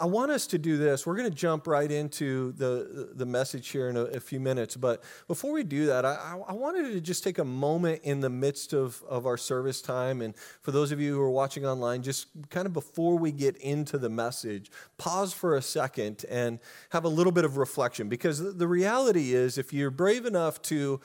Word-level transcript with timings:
I 0.00 0.06
want 0.06 0.30
us 0.30 0.46
to 0.48 0.58
do 0.58 0.78
this. 0.78 1.06
We're 1.06 1.16
going 1.16 1.28
to 1.28 1.36
jump 1.36 1.66
right 1.66 1.90
into 1.90 2.52
the, 2.52 3.10
the 3.14 3.26
message 3.26 3.68
here 3.68 3.90
in 3.90 3.98
a, 3.98 4.04
a 4.04 4.20
few 4.20 4.40
minutes. 4.40 4.74
But 4.74 5.04
before 5.28 5.52
we 5.52 5.62
do 5.62 5.86
that, 5.86 6.06
I, 6.06 6.40
I, 6.48 6.54
wanted 6.54 6.92
to 6.94 7.02
just 7.02 7.22
take 7.22 7.36
a 7.36 7.44
moment 7.44 8.00
in 8.02 8.20
the 8.20 8.30
midst 8.30 8.72
of, 8.72 9.02
of 9.06 9.26
our 9.26 9.36
service 9.36 9.82
time. 9.82 10.22
And 10.22 10.34
for 10.62 10.70
those 10.70 10.90
of 10.90 11.00
you 11.00 11.14
who 11.14 11.20
are 11.20 11.30
watching 11.30 11.66
online, 11.66 12.02
just 12.02 12.28
kind 12.48 12.66
of 12.66 12.72
before 12.72 13.18
we 13.18 13.30
get 13.30 13.58
into 13.58 13.98
the 13.98 14.08
message, 14.08 14.70
pause 14.96 15.34
for 15.34 15.54
a 15.56 15.62
second 15.62 16.24
and 16.30 16.60
have 16.88 17.04
a 17.04 17.08
little 17.08 17.32
bit 17.32 17.44
of 17.44 17.58
reflection. 17.58 18.08
Because 18.08 18.56
the 18.56 18.68
reality 18.68 19.34
is, 19.34 19.58
if 19.58 19.70
you're 19.70 19.90
brave 19.90 20.24
enough 20.24 20.62
to 20.62 20.98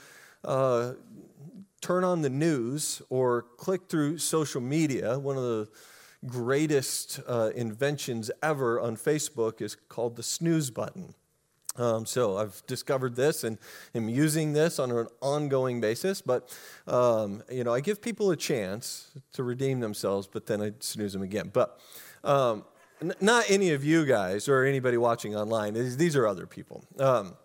uh, 0.46 0.94
turn 1.82 2.06
on 2.06 2.22
the 2.22 2.30
news 2.30 3.02
or 3.09 3.42
click 3.58 3.90
through 3.90 4.20
social 4.20 4.62
media, 4.62 5.20
one 5.20 5.36
of 5.36 5.44
the 5.44 5.68
greatest 6.28 7.20
uh, 7.28 7.52
inventions 7.56 8.31
ever 8.42 8.80
on 8.80 8.98
Facebook 8.98 9.62
is 9.62 9.76
called 9.76 10.16
the 10.16 10.23
snooze 10.23 10.70
button. 10.70 11.14
Um, 11.78 12.06
so 12.06 12.38
I've 12.38 12.66
discovered 12.68 13.16
this 13.16 13.44
and 13.44 13.58
am 13.94 14.08
using 14.08 14.53
this 14.53 14.80
on 14.80 14.92
an 14.92 15.08
ongoing 15.22 15.81
basis. 15.81 16.22
But 16.22 16.56
um, 16.88 17.44
you 17.52 17.64
know, 17.64 17.73
I 17.73 17.81
give 17.81 18.02
people 18.02 18.31
a 18.31 18.38
chance 18.38 19.12
to 19.34 19.44
redeem 19.44 19.80
themselves, 19.80 20.28
but 20.28 20.46
then 20.46 20.62
I 20.62 20.72
snooze 20.80 21.14
them 21.14 21.22
again. 21.22 21.50
But 21.52 21.80
um, 22.23 22.64
n- 23.02 23.14
not 23.20 23.46
any 23.50 23.72
of 23.72 23.84
you 23.84 24.06
guys 24.06 24.48
or 24.48 24.64
anybody 24.64 24.98
watching 24.98 25.36
online. 25.36 25.73
These, 25.73 26.16
are 26.16 26.26
other 26.26 26.48
people. 26.48 26.86
Um, 26.98 27.36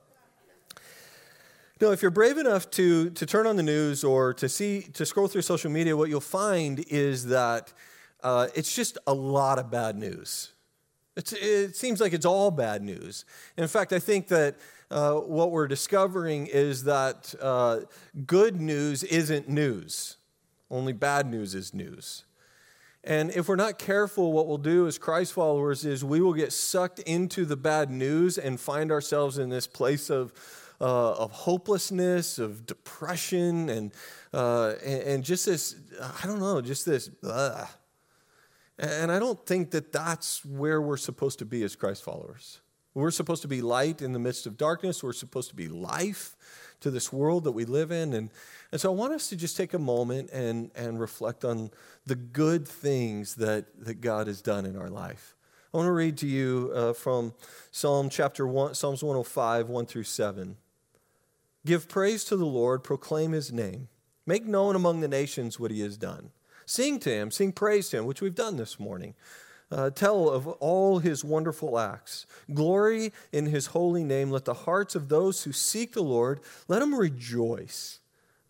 no, 1.81 1.92
if 1.92 2.03
you're 2.03 2.11
brave 2.11 2.36
enough 2.39 2.70
to, 2.73 3.11
to 3.11 3.27
turn 3.27 3.47
on 3.47 3.56
the 3.56 3.62
news 3.62 4.05
or 4.05 4.34
to 4.34 4.48
see 4.48 4.83
to 4.92 5.06
scroll 5.06 5.28
through 5.28 5.42
social 5.42 5.70
media, 5.70 5.97
what 5.97 6.08
you'll 6.08 6.20
find 6.20 6.84
is 6.89 7.27
that 7.27 7.73
uh, 8.23 8.49
it's 8.55 8.75
just 8.75 8.99
a 9.07 9.15
lot 9.15 9.59
of 9.59 9.71
bad 9.71 9.97
news. 9.97 10.53
It's, 11.17 11.33
it 11.33 11.77
seems 11.77 12.01
like 12.01 12.13
it's 12.13 12.27
all 12.27 12.51
bad 12.51 12.83
news. 12.83 13.25
In 13.57 13.69
fact, 13.69 13.93
I 13.93 13.99
think 13.99 14.29
that 14.29 14.57
uh, 14.91 15.15
what 15.15 15.51
we're 15.51 15.69
discovering 15.69 16.47
is 16.47 16.85
that 16.85 17.35
uh, 17.41 17.81
good 18.27 18.61
news 18.61 19.05
isn't 19.05 19.48
news, 19.48 20.17
only 20.71 20.92
bad 20.92 21.27
news 21.27 21.55
is 21.55 21.75
news. 21.75 22.25
And 23.03 23.30
if 23.30 23.48
we're 23.48 23.57
not 23.57 23.79
careful, 23.79 24.33
what 24.33 24.47
we'll 24.47 24.59
do 24.59 24.86
as 24.86 24.98
Christ 24.98 25.33
followers 25.33 25.85
is 25.85 26.05
we 26.05 26.20
will 26.20 26.35
get 26.35 26.53
sucked 26.53 26.98
into 27.01 27.45
the 27.45 27.57
bad 27.57 27.91
news 27.91 28.36
and 28.36 28.61
find 28.61 28.92
ourselves 28.92 29.39
in 29.39 29.48
this 29.48 29.67
place 29.67 30.11
of, 30.11 30.33
uh, 30.80 31.13
of 31.13 31.30
hopelessness, 31.30 32.39
of 32.39 32.67
depression, 32.67 33.70
and, 33.70 33.92
uh, 34.35 34.75
and, 34.85 35.25
just 35.25 35.47
this, 35.47 35.77
I 36.23 36.27
don't 36.27 36.41
know, 36.41 36.61
just 36.61 36.85
this, 36.85 37.11
uh, 37.25 37.64
and 38.80 39.13
I 39.13 39.18
don't 39.18 39.45
think 39.46 39.70
that 39.73 39.92
that's 39.92 40.45
where 40.45 40.80
we're 40.80 40.96
supposed 40.96 41.39
to 41.41 41.45
be 41.45 41.63
as 41.63 41.77
Christ 41.77 42.02
followers. 42.02 42.61
We're 42.95 43.11
supposed 43.11 43.42
to 43.42 43.48
be 43.48 43.61
light 43.63 44.02
in 44.02 44.13
the 44.13 44.18
midst 44.18 44.46
of 44.46 44.57
darkness. 44.57 45.02
We're 45.02 45.13
supposed 45.13 45.51
to 45.51 45.55
be 45.55 45.68
life 45.68 46.36
to 46.80 46.91
this 46.91 47.13
world 47.13 47.45
that 47.45 47.52
we 47.52 47.64
live 47.64 47.92
in. 47.92 48.14
And, 48.14 48.30
and 48.73 48.80
so 48.80 48.91
I 48.91 48.95
want 48.95 49.13
us 49.13 49.29
to 49.29 49.36
just 49.36 49.57
take 49.57 49.74
a 49.74 49.79
moment 49.79 50.30
and, 50.33 50.70
and 50.74 50.98
reflect 50.98 51.45
on 51.45 51.70
the 52.07 52.17
good 52.17 52.67
things 52.67 53.36
that, 53.36 53.67
that 53.85 54.01
God 54.01 54.27
has 54.27 54.41
done 54.41 54.67
in 54.67 54.77
our 54.77 54.89
life. 54.89 55.36
I 55.73 55.77
want 55.77 55.86
to 55.86 55.92
read 55.92 56.17
to 56.18 56.27
you 56.27 56.73
uh, 56.74 56.92
from 56.95 57.35
Psalm 57.70 58.08
chapter 58.08 58.47
1, 58.47 58.74
Psalms 58.74 59.05
105, 59.05 59.68
1 59.68 59.86
through 59.86 60.02
7. 60.02 60.57
Give 61.64 61.89
praise 61.89 62.24
to 62.24 62.36
the 62.36 62.47
Lord, 62.47 62.83
proclaim 62.83 63.33
his 63.33 63.52
name, 63.52 63.89
make 64.27 64.47
known 64.47 64.74
among 64.74 65.01
the 65.01 65.08
nations 65.08 65.61
what 65.61 65.70
he 65.70 65.80
has 65.80 65.97
done. 65.97 66.30
Sing 66.70 67.01
to 67.01 67.11
him, 67.11 67.33
sing 67.33 67.51
praise 67.51 67.89
to 67.89 67.98
him, 67.98 68.07
which 68.07 68.20
we've 68.20 68.36
done 68.36 68.57
this 68.57 68.79
morning. 68.79 69.14
Uh, 69.73 69.91
tell 69.91 70.29
of 70.29 70.47
all 70.47 71.01
his 71.01 71.25
wonderful 71.25 71.77
acts. 71.77 72.27
Glory 72.55 73.13
in 73.33 73.47
his 73.47 73.67
holy 73.67 74.05
name. 74.05 74.31
Let 74.31 74.45
the 74.45 74.55
hearts 74.55 74.95
of 74.95 75.09
those 75.09 75.42
who 75.42 75.51
seek 75.51 75.95
the 75.95 76.03
Lord, 76.05 76.39
let 76.69 76.79
them 76.79 76.95
rejoice. 76.95 77.98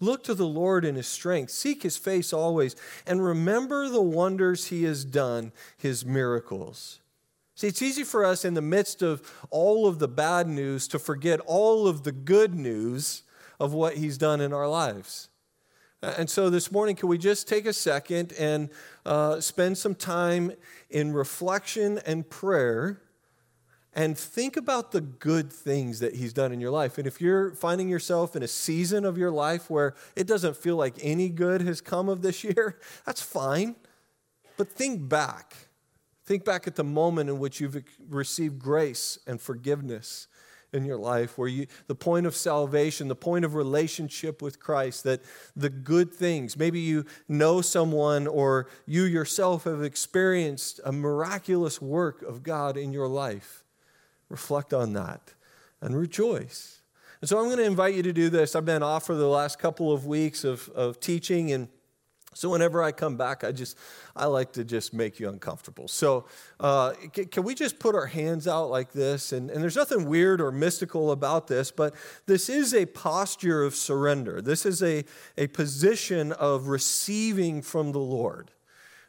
Look 0.01 0.23
to 0.25 0.35
the 0.35 0.47
Lord 0.47 0.85
in 0.85 0.97
his 0.97 1.07
strength. 1.07 1.51
Seek 1.51 1.83
his 1.83 1.97
face 1.97 2.35
always. 2.35 2.77
And 3.07 3.25
remember 3.25 3.89
the 3.89 4.03
wonders 4.03 4.67
he 4.67 4.85
has 4.85 5.07
done, 5.07 5.51
his 5.79 6.05
miracles. 6.05 7.01
See, 7.55 7.69
it's 7.69 7.81
easy 7.81 8.05
for 8.05 8.23
us 8.27 8.45
in 8.45 8.53
the 8.53 8.61
midst 8.61 9.01
of 9.01 9.23
all 9.49 9.87
of 9.87 9.99
the 9.99 10.09
bad 10.09 10.47
news 10.47 10.89
to 10.89 10.99
forget 10.99 11.41
all 11.47 11.89
of 11.89 12.03
the 12.03 12.13
good 12.13 12.55
news 12.55 13.23
of 13.59 13.73
what 13.73 13.97
he's 13.97 14.19
done 14.19 14.43
in 14.43 14.53
our 14.53 14.69
lives. 14.69 15.31
And 16.03 16.31
so 16.31 16.49
this 16.49 16.73
morning, 16.73 16.97
can 16.97 17.11
we 17.11 17.19
just 17.19 17.47
take 17.47 17.67
a 17.67 17.75
second 17.75 18.33
and 18.39 18.71
uh, 19.05 19.41
spend 19.41 19.77
some 19.77 19.95
time 19.95 20.53
in 20.89 21.13
reflection 21.13 22.01
and 22.07 22.29
prayer 22.29 23.03
and 23.93 24.17
think 24.17 24.57
about 24.57 24.93
the 24.93 25.03
good 25.03 25.53
things 25.53 26.01
that 26.01 26.15
He's 26.15 26.33
done 26.33 26.53
in 26.53 26.61
your 26.61 26.71
life? 26.71 26.97
And 26.97 27.07
if 27.07 27.21
you're 27.21 27.53
finding 27.55 27.91
yourself 27.91 28.35
in 28.35 28.43
a 28.43 28.49
season 28.49 29.05
of 29.05 29.19
your 29.19 29.31
life 29.31 29.69
where 29.69 29.95
it 30.17 30.27
doesn't 30.27 30.57
feel 30.57 30.77
like 30.77 30.95
any 31.03 31.29
good 31.29 31.61
has 31.61 31.83
come 31.83 32.09
of 32.09 32.23
this 32.23 32.43
year, 32.45 32.79
that's 33.05 33.21
fine. 33.21 33.77
But 34.57 34.69
think 34.69 35.07
back. 35.07 35.55
Think 36.25 36.47
back 36.47 36.67
at 36.67 36.77
the 36.77 36.85
moment 36.85 37.29
in 37.29 37.39
which 37.39 37.61
you've 37.61 37.83
received 38.09 38.59
grace 38.59 39.19
and 39.27 39.39
forgiveness 39.39 40.29
in 40.73 40.85
your 40.85 40.99
life 40.99 41.37
where 41.37 41.49
you 41.49 41.67
the 41.87 41.95
point 41.95 42.27
of 42.27 42.35
salvation 42.37 43.09
the 43.09 43.17
point 43.17 43.45
of 43.45 43.55
relationship 43.55 44.41
with 44.41 44.61
christ 44.61 45.05
that 45.05 45.21
the 45.57 45.71
good 45.71 46.13
things 46.13 46.57
maybe 46.57 46.81
you 46.81 47.05
know 47.29 47.61
someone 47.61 48.27
or 48.27 48.69
you 48.87 49.03
yourself 49.03 49.65
have 49.65 49.83
experienced 49.83 50.81
a 50.85 50.93
miraculous 50.93 51.83
work 51.83 52.23
of 52.23 52.43
god 52.43 52.77
in 52.77 52.93
your 52.93 53.09
life 53.09 53.65
reflect 54.31 54.73
on 54.73 54.95
that 54.95 55.35
and 55.83 55.97
rejoice. 55.97 56.81
And 57.21 57.29
so 57.29 57.39
i'm 57.39 57.47
going 57.47 57.59
to 57.59 57.65
invite 57.65 57.95
you 57.95 58.03
to 58.03 58.13
do 58.13 58.31
this. 58.31 58.57
I've 58.57 58.65
been 58.65 58.83
off 58.83 59.05
for 59.05 59.15
the 59.15 59.29
last 59.29 59.59
couple 59.59 59.93
of 59.93 60.07
weeks 60.07 60.45
of, 60.45 60.71
of 60.71 61.01
teaching 61.01 61.53
and 61.53 61.69
so 62.33 62.49
whenever 62.49 62.81
I 62.81 62.93
come 62.93 63.17
back, 63.17 63.43
I 63.43 63.51
just 63.51 63.77
I 64.15 64.27
like 64.27 64.53
to 64.53 64.65
just 64.65 64.95
make 64.95 65.19
you 65.19 65.29
uncomfortable. 65.29 65.89
So 65.89 66.27
uh, 66.61 66.93
can, 67.13 67.43
we 67.43 67.57
just 67.57 67.81
put 67.81 67.97
our 67.97 68.07
hands 68.07 68.47
out 68.47 68.71
like 68.71 68.93
this? 68.93 69.33
And, 69.33 69.51
and 69.51 69.61
there's 69.61 69.77
nothing 69.77 70.07
weird 70.07 70.41
or 70.41 70.53
mystical 70.53 71.11
about 71.11 71.49
this, 71.49 71.73
but 71.73 71.95
this 72.27 72.49
is 72.49 72.73
a 72.73 72.87
posture 72.87 73.65
of 73.65 73.75
surrender. 73.75 74.41
This 74.41 74.65
is 74.65 74.81
a, 74.81 75.05
a 75.37 75.49
position 75.49 76.31
of 76.33 76.69
receiving 76.69 77.63
from 77.63 77.91
the 77.91 77.99
Lord. 77.99 78.53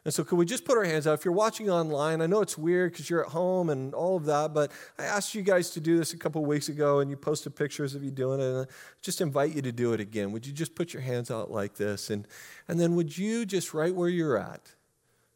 And 0.04 0.12
so, 0.12 0.24
could 0.24 0.36
we 0.36 0.44
just 0.44 0.64
put 0.64 0.76
our 0.76 0.84
hands 0.84 1.06
out? 1.06 1.14
If 1.14 1.24
you're 1.24 1.32
watching 1.32 1.70
online, 1.70 2.20
I 2.20 2.26
know 2.26 2.40
it's 2.40 2.58
weird 2.58 2.92
because 2.92 3.08
you're 3.08 3.24
at 3.24 3.30
home 3.30 3.70
and 3.70 3.94
all 3.94 4.16
of 4.16 4.24
that, 4.24 4.52
but 4.52 4.72
I 4.98 5.04
asked 5.04 5.32
you 5.32 5.42
guys 5.42 5.70
to 5.70 5.80
do 5.80 5.96
this 5.96 6.12
a 6.12 6.16
couple 6.16 6.44
weeks 6.44 6.68
ago 6.68 6.98
and 6.98 7.08
you 7.08 7.16
posted 7.16 7.54
pictures 7.54 7.94
of 7.94 8.02
you 8.02 8.10
doing 8.10 8.40
it. 8.40 8.44
And 8.44 8.66
I 8.66 8.72
just 9.00 9.20
invite 9.20 9.54
you 9.54 9.62
to 9.62 9.70
do 9.70 9.92
it 9.92 10.00
again. 10.00 10.32
Would 10.32 10.44
you 10.44 10.52
just 10.52 10.74
put 10.74 10.92
your 10.92 11.02
hands 11.02 11.30
out 11.30 11.52
like 11.52 11.74
this? 11.74 12.10
And, 12.10 12.26
and 12.66 12.80
then, 12.80 12.96
would 12.96 13.16
you 13.16 13.46
just 13.46 13.74
right 13.74 13.94
where 13.94 14.08
you're 14.08 14.36
at, 14.36 14.74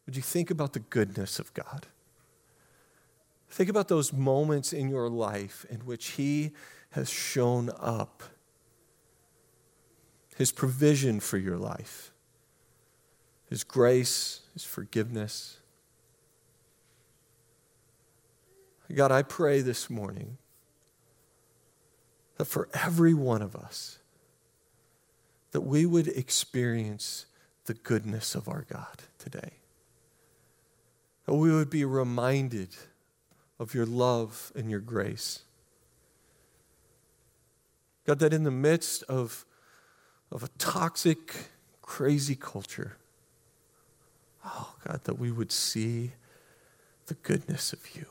would 0.05 0.17
you 0.17 0.21
think 0.21 0.51
about 0.51 0.73
the 0.73 0.79
goodness 0.79 1.39
of 1.39 1.53
God? 1.53 1.87
Think 3.49 3.69
about 3.69 3.87
those 3.87 4.11
moments 4.11 4.73
in 4.73 4.89
your 4.89 5.09
life 5.09 5.65
in 5.69 5.79
which 5.81 6.11
He 6.11 6.51
has 6.91 7.09
shown 7.09 7.69
up, 7.79 8.21
His 10.35 10.51
provision 10.51 11.21
for 11.21 11.37
your 11.37 11.57
life, 11.57 12.11
His 13.49 13.63
grace 13.63 14.41
his 14.57 14.63
forgiveness. 14.63 15.57
God, 18.95 19.11
I 19.11 19.21
pray 19.21 19.61
this 19.61 19.87
morning 19.87 20.39
that 22.37 22.45
for 22.45 22.69
every 22.73 23.13
one 23.13 23.43
of 23.43 23.55
us, 23.55 23.99
that 25.51 25.61
we 25.61 25.85
would 25.85 26.07
experience 26.07 27.27
the 27.65 27.75
goodness 27.75 28.33
of 28.33 28.47
our 28.47 28.65
God 28.67 29.03
today. 29.19 29.51
That 31.27 31.35
we 31.35 31.51
would 31.51 31.69
be 31.69 31.85
reminded 31.85 32.69
of 33.59 33.75
your 33.75 33.85
love 33.85 34.51
and 34.55 34.71
your 34.71 34.79
grace. 34.79 35.43
God, 38.07 38.17
that 38.19 38.33
in 38.33 38.43
the 38.43 38.49
midst 38.49 39.03
of, 39.03 39.45
of 40.31 40.41
a 40.41 40.47
toxic, 40.57 41.35
crazy 41.83 42.35
culture, 42.35 42.97
Oh, 44.47 44.73
God, 44.87 45.03
that 45.03 45.19
we 45.19 45.29
would 45.29 45.51
see 45.51 46.13
the 47.07 47.15
goodness 47.15 47.73
of 47.73 47.95
you. 47.95 48.05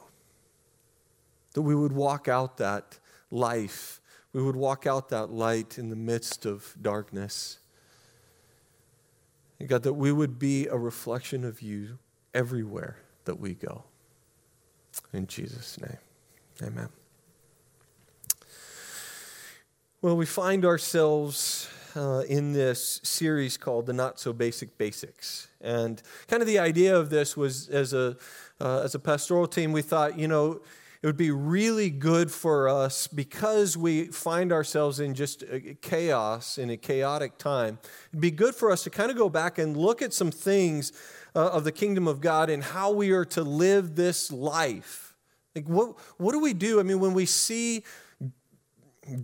That 1.54 1.62
we 1.62 1.74
would 1.74 1.92
walk 1.92 2.28
out 2.28 2.58
that 2.58 2.98
life. 3.30 4.00
We 4.34 4.42
would 4.42 4.56
walk 4.56 4.86
out 4.86 5.08
that 5.08 5.30
light 5.30 5.78
in 5.78 5.88
the 5.88 5.96
midst 5.96 6.44
of 6.44 6.74
darkness. 6.80 7.58
And 9.58 9.66
God, 9.68 9.82
that 9.84 9.94
we 9.94 10.12
would 10.12 10.38
be 10.38 10.66
a 10.66 10.76
reflection 10.76 11.42
of 11.42 11.62
you 11.62 11.98
everywhere 12.34 12.98
that 13.24 13.40
we 13.40 13.54
go. 13.54 13.84
In 15.14 15.26
Jesus' 15.26 15.80
name, 15.80 15.98
amen. 16.62 16.88
Well, 20.02 20.16
we 20.16 20.26
find 20.26 20.66
ourselves 20.66 21.70
uh, 21.96 22.22
in 22.28 22.52
this 22.52 23.00
series 23.02 23.56
called 23.56 23.86
The 23.86 23.92
Not 23.92 24.20
So 24.20 24.32
Basic 24.32 24.76
Basics. 24.76 25.48
And 25.60 26.02
kind 26.28 26.42
of 26.42 26.46
the 26.46 26.58
idea 26.58 26.96
of 26.96 27.08
this 27.10 27.36
was 27.36 27.68
as 27.68 27.94
a, 27.94 28.16
uh, 28.60 28.82
as 28.82 28.94
a 28.94 28.98
pastoral 28.98 29.46
team, 29.46 29.72
we 29.72 29.82
thought, 29.82 30.18
you 30.18 30.28
know, 30.28 30.60
it 31.02 31.06
would 31.06 31.16
be 31.16 31.30
really 31.30 31.90
good 31.90 32.30
for 32.30 32.68
us 32.68 33.06
because 33.06 33.76
we 33.76 34.06
find 34.06 34.52
ourselves 34.52 35.00
in 35.00 35.14
just 35.14 35.44
chaos, 35.80 36.58
in 36.58 36.70
a 36.70 36.76
chaotic 36.76 37.38
time. 37.38 37.78
It'd 38.10 38.20
be 38.20 38.30
good 38.30 38.54
for 38.54 38.70
us 38.70 38.82
to 38.84 38.90
kind 38.90 39.10
of 39.10 39.16
go 39.16 39.28
back 39.28 39.58
and 39.58 39.76
look 39.76 40.02
at 40.02 40.12
some 40.12 40.30
things 40.30 40.92
uh, 41.34 41.48
of 41.48 41.64
the 41.64 41.72
kingdom 41.72 42.08
of 42.08 42.20
God 42.20 42.50
and 42.50 42.62
how 42.62 42.90
we 42.90 43.12
are 43.12 43.24
to 43.26 43.42
live 43.42 43.94
this 43.94 44.32
life. 44.32 45.14
Like, 45.54 45.68
what, 45.68 45.96
what 46.18 46.32
do 46.32 46.40
we 46.40 46.52
do? 46.52 46.80
I 46.80 46.82
mean, 46.82 47.00
when 47.00 47.14
we 47.14 47.24
see 47.24 47.84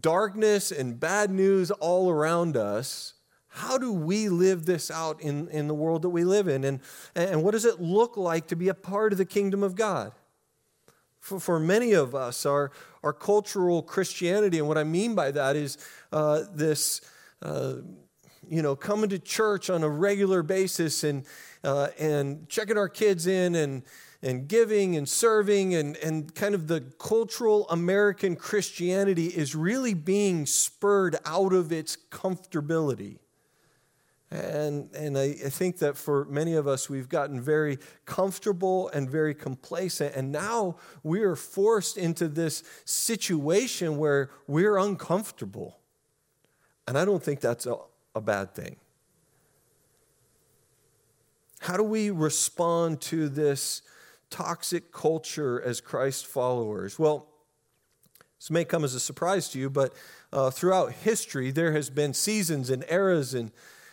darkness 0.01 0.71
and 0.71 0.99
bad 0.99 1.31
news 1.31 1.71
all 1.71 2.11
around 2.11 2.57
us, 2.57 3.15
how 3.49 3.77
do 3.77 3.93
we 3.93 4.29
live 4.29 4.65
this 4.65 4.91
out 4.91 5.21
in, 5.21 5.49
in 5.49 5.69
the 5.69 5.75
world 5.75 6.03
that 6.03 6.09
we 6.09 6.25
live 6.25 6.49
in? 6.49 6.65
And, 6.65 6.81
and 7.15 7.43
what 7.43 7.51
does 7.51 7.65
it 7.65 7.81
look 7.81 8.17
like 8.17 8.47
to 8.49 8.57
be 8.57 8.69
a 8.69 8.75
part 8.75 9.13
of 9.13 9.19
the 9.19 9.25
kingdom 9.25 9.63
of 9.63 9.75
God? 9.75 10.13
For, 11.21 11.39
for 11.39 11.61
many 11.61 11.93
of 11.93 12.15
us, 12.15 12.47
our, 12.47 12.73
our 13.03 13.13
cultural 13.13 13.83
Christianity, 13.83 14.59
and 14.59 14.69
what 14.69 14.79
I 14.79 14.85
mean 14.85 15.15
by 15.15 15.31
that 15.33 15.55
is 15.57 15.77
uh, 16.13 16.45
this, 16.55 17.03
uh, 17.43 17.75
you 18.49 18.63
know, 18.63 18.75
coming 18.75 19.11
to 19.11 19.19
church 19.19 19.69
on 19.69 19.83
a 19.83 19.89
regular 19.89 20.43
basis 20.43 21.05
and, 21.05 21.25
uh, 21.63 21.89
and 21.99 22.49
checking 22.49 22.79
our 22.79 22.89
kids 22.89 23.27
in 23.27 23.55
and, 23.55 23.83
and 24.23 24.47
giving 24.47 24.97
and 24.97 25.09
serving 25.09 25.75
and, 25.75 25.97
and 25.97 26.35
kind 26.35 26.55
of 26.55 26.69
the 26.69 26.81
cultural 26.99 27.69
American 27.71 28.37
Christianity 28.37 29.27
is 29.27 29.55
really 29.55 29.95
being 29.95 30.47
spurred 30.47 31.17
out 31.27 31.53
of 31.53 31.73
its 31.73 31.97
comfortability. 32.11 33.19
And, 34.31 34.91
and 34.95 35.19
I, 35.19 35.25
I, 35.45 35.51
think 35.51 35.79
that 35.81 35.99
for 35.99 36.25
many 36.25 36.55
of 36.55 36.67
us, 36.67 36.89
we've 36.89 37.09
gotten 37.09 37.39
very 37.39 37.79
comfortable 38.07 38.89
and 38.95 39.11
very 39.11 39.35
complacent. 39.35 40.15
And 40.15 40.33
now 40.33 40.77
we 41.03 41.21
are 41.21 41.37
forced 41.37 41.99
into 41.99 42.29
this 42.29 42.65
situation 42.87 43.99
where 43.99 44.31
we're 44.47 44.79
uncomfortable. 44.79 45.81
And 46.89 46.97
I 46.97 47.05
don't 47.05 47.23
think 47.23 47.41
that's 47.41 47.67
a, 47.67 47.77
a 48.15 48.23
bad 48.23 48.55
thing. 48.55 48.77
How 51.61 51.77
do 51.77 51.83
we 51.83 52.11
respond 52.11 53.03
to 53.03 53.29
this 53.29 53.83
toxic 54.33 54.91
culture 54.91 55.63
as 55.63 55.81
Christ 55.81 56.27
followers? 56.27 56.99
Well, 56.99 57.29
this 58.41 58.51
may 58.51 58.65
come 58.65 58.83
as 58.83 58.95
a 58.95 59.01
surprise 59.01 59.51
to 59.51 59.59
you, 59.59 59.71
but 59.71 59.95
uh, 60.33 60.51
throughout 60.51 60.93
history, 60.93 61.53
there 61.53 61.73
has 61.73 61.91
been 61.91 62.15
seasons 62.15 62.71
and 62.71 62.85
eras 62.89 63.35
and, 63.35 63.53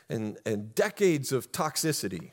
and, 0.10 0.40
and 0.46 0.74
decades 0.74 1.32
of 1.32 1.52
toxicity. 1.52 2.32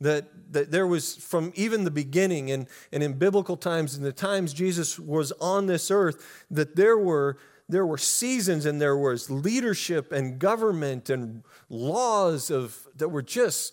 That, 0.00 0.52
that 0.52 0.70
there 0.70 0.86
was 0.86 1.14
from 1.14 1.52
even 1.54 1.84
the 1.84 1.90
beginning 1.90 2.50
and, 2.50 2.66
and 2.92 3.02
in 3.02 3.14
biblical 3.14 3.56
times, 3.56 3.96
in 3.96 4.02
the 4.02 4.12
times 4.12 4.52
Jesus 4.52 4.98
was 4.98 5.32
on 5.40 5.66
this 5.66 5.90
earth, 5.90 6.44
that 6.50 6.76
there 6.76 6.98
were 6.98 7.38
there 7.66 7.86
were 7.86 7.96
seasons 7.96 8.66
and 8.66 8.78
there 8.78 8.98
was 8.98 9.30
leadership 9.30 10.12
and 10.12 10.38
government 10.38 11.08
and 11.08 11.42
laws 11.70 12.50
of 12.50 12.86
that 12.96 13.08
were 13.08 13.22
just 13.22 13.72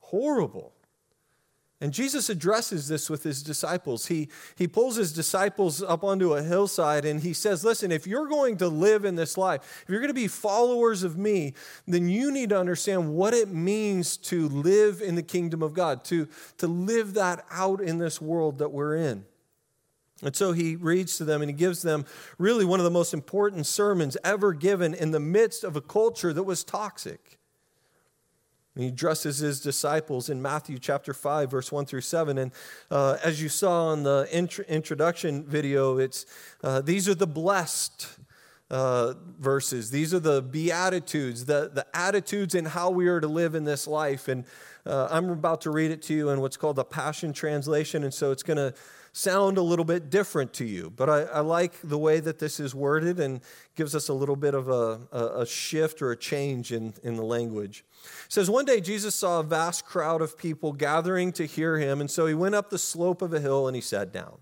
horrible. 0.00 0.73
And 1.84 1.92
Jesus 1.92 2.30
addresses 2.30 2.88
this 2.88 3.10
with 3.10 3.24
his 3.24 3.42
disciples. 3.42 4.06
He, 4.06 4.30
he 4.56 4.66
pulls 4.66 4.96
his 4.96 5.12
disciples 5.12 5.82
up 5.82 6.02
onto 6.02 6.32
a 6.32 6.42
hillside 6.42 7.04
and 7.04 7.20
he 7.20 7.34
says, 7.34 7.62
Listen, 7.62 7.92
if 7.92 8.06
you're 8.06 8.26
going 8.26 8.56
to 8.56 8.68
live 8.68 9.04
in 9.04 9.16
this 9.16 9.36
life, 9.36 9.82
if 9.82 9.90
you're 9.90 10.00
going 10.00 10.08
to 10.08 10.14
be 10.14 10.26
followers 10.26 11.02
of 11.02 11.18
me, 11.18 11.52
then 11.86 12.08
you 12.08 12.32
need 12.32 12.48
to 12.48 12.58
understand 12.58 13.14
what 13.14 13.34
it 13.34 13.50
means 13.50 14.16
to 14.16 14.48
live 14.48 15.02
in 15.02 15.14
the 15.14 15.22
kingdom 15.22 15.62
of 15.62 15.74
God, 15.74 16.04
to, 16.06 16.26
to 16.56 16.66
live 16.66 17.12
that 17.14 17.44
out 17.50 17.82
in 17.82 17.98
this 17.98 18.18
world 18.18 18.60
that 18.60 18.72
we're 18.72 18.96
in. 18.96 19.26
And 20.22 20.34
so 20.34 20.52
he 20.52 20.76
reads 20.76 21.18
to 21.18 21.24
them 21.26 21.42
and 21.42 21.50
he 21.50 21.54
gives 21.54 21.82
them 21.82 22.06
really 22.38 22.64
one 22.64 22.80
of 22.80 22.84
the 22.84 22.90
most 22.90 23.12
important 23.12 23.66
sermons 23.66 24.16
ever 24.24 24.54
given 24.54 24.94
in 24.94 25.10
the 25.10 25.20
midst 25.20 25.62
of 25.62 25.76
a 25.76 25.82
culture 25.82 26.32
that 26.32 26.44
was 26.44 26.64
toxic. 26.64 27.38
He 28.76 28.88
addresses 28.88 29.38
his 29.38 29.60
disciples 29.60 30.28
in 30.28 30.42
Matthew 30.42 30.78
chapter 30.78 31.14
5, 31.14 31.50
verse 31.50 31.70
1 31.70 31.86
through 31.86 32.00
7. 32.00 32.38
And 32.38 32.50
uh, 32.90 33.18
as 33.22 33.40
you 33.40 33.48
saw 33.48 33.92
in 33.92 34.02
the 34.02 34.28
int- 34.32 34.58
introduction 34.60 35.44
video, 35.44 35.98
it's, 35.98 36.26
uh, 36.64 36.80
these 36.80 37.08
are 37.08 37.14
the 37.14 37.26
blessed 37.26 38.08
uh, 38.70 39.14
verses. 39.38 39.90
These 39.90 40.12
are 40.12 40.18
the 40.18 40.42
beatitudes, 40.42 41.44
the, 41.44 41.70
the 41.72 41.86
attitudes 41.94 42.56
in 42.56 42.64
how 42.64 42.90
we 42.90 43.06
are 43.06 43.20
to 43.20 43.28
live 43.28 43.54
in 43.54 43.62
this 43.62 43.86
life. 43.86 44.26
And 44.26 44.44
uh, 44.84 45.06
I'm 45.08 45.30
about 45.30 45.60
to 45.62 45.70
read 45.70 45.92
it 45.92 46.02
to 46.02 46.14
you 46.14 46.30
in 46.30 46.40
what's 46.40 46.56
called 46.56 46.76
the 46.76 46.84
Passion 46.84 47.32
Translation. 47.32 48.02
And 48.02 48.12
so 48.12 48.32
it's 48.32 48.42
going 48.42 48.56
to 48.56 48.74
sound 49.16 49.56
a 49.56 49.62
little 49.62 49.84
bit 49.84 50.10
different 50.10 50.52
to 50.52 50.64
you. 50.64 50.90
But 50.90 51.08
I, 51.08 51.22
I, 51.22 51.40
like 51.40 51.74
the 51.84 51.96
way 51.96 52.18
that 52.18 52.40
this 52.40 52.58
is 52.58 52.74
worded 52.74 53.20
and 53.20 53.40
gives 53.76 53.94
us 53.94 54.08
a 54.08 54.12
little 54.12 54.34
bit 54.34 54.54
of 54.54 54.68
a, 54.68 55.00
a, 55.12 55.42
a 55.42 55.46
shift 55.46 56.02
or 56.02 56.10
a 56.10 56.16
change 56.16 56.72
in, 56.72 56.94
in 57.04 57.14
the 57.14 57.22
language. 57.22 57.84
It 58.26 58.32
says, 58.32 58.50
One 58.50 58.64
day 58.64 58.80
Jesus 58.80 59.14
saw 59.14 59.38
a 59.38 59.44
vast 59.44 59.86
crowd 59.86 60.20
of 60.20 60.36
people 60.36 60.72
gathering 60.72 61.30
to 61.34 61.46
hear 61.46 61.78
him, 61.78 62.00
and 62.00 62.10
so 62.10 62.26
he 62.26 62.34
went 62.34 62.56
up 62.56 62.70
the 62.70 62.78
slope 62.78 63.22
of 63.22 63.32
a 63.32 63.40
hill 63.40 63.68
and 63.68 63.76
he 63.76 63.80
sat 63.80 64.12
down. 64.12 64.38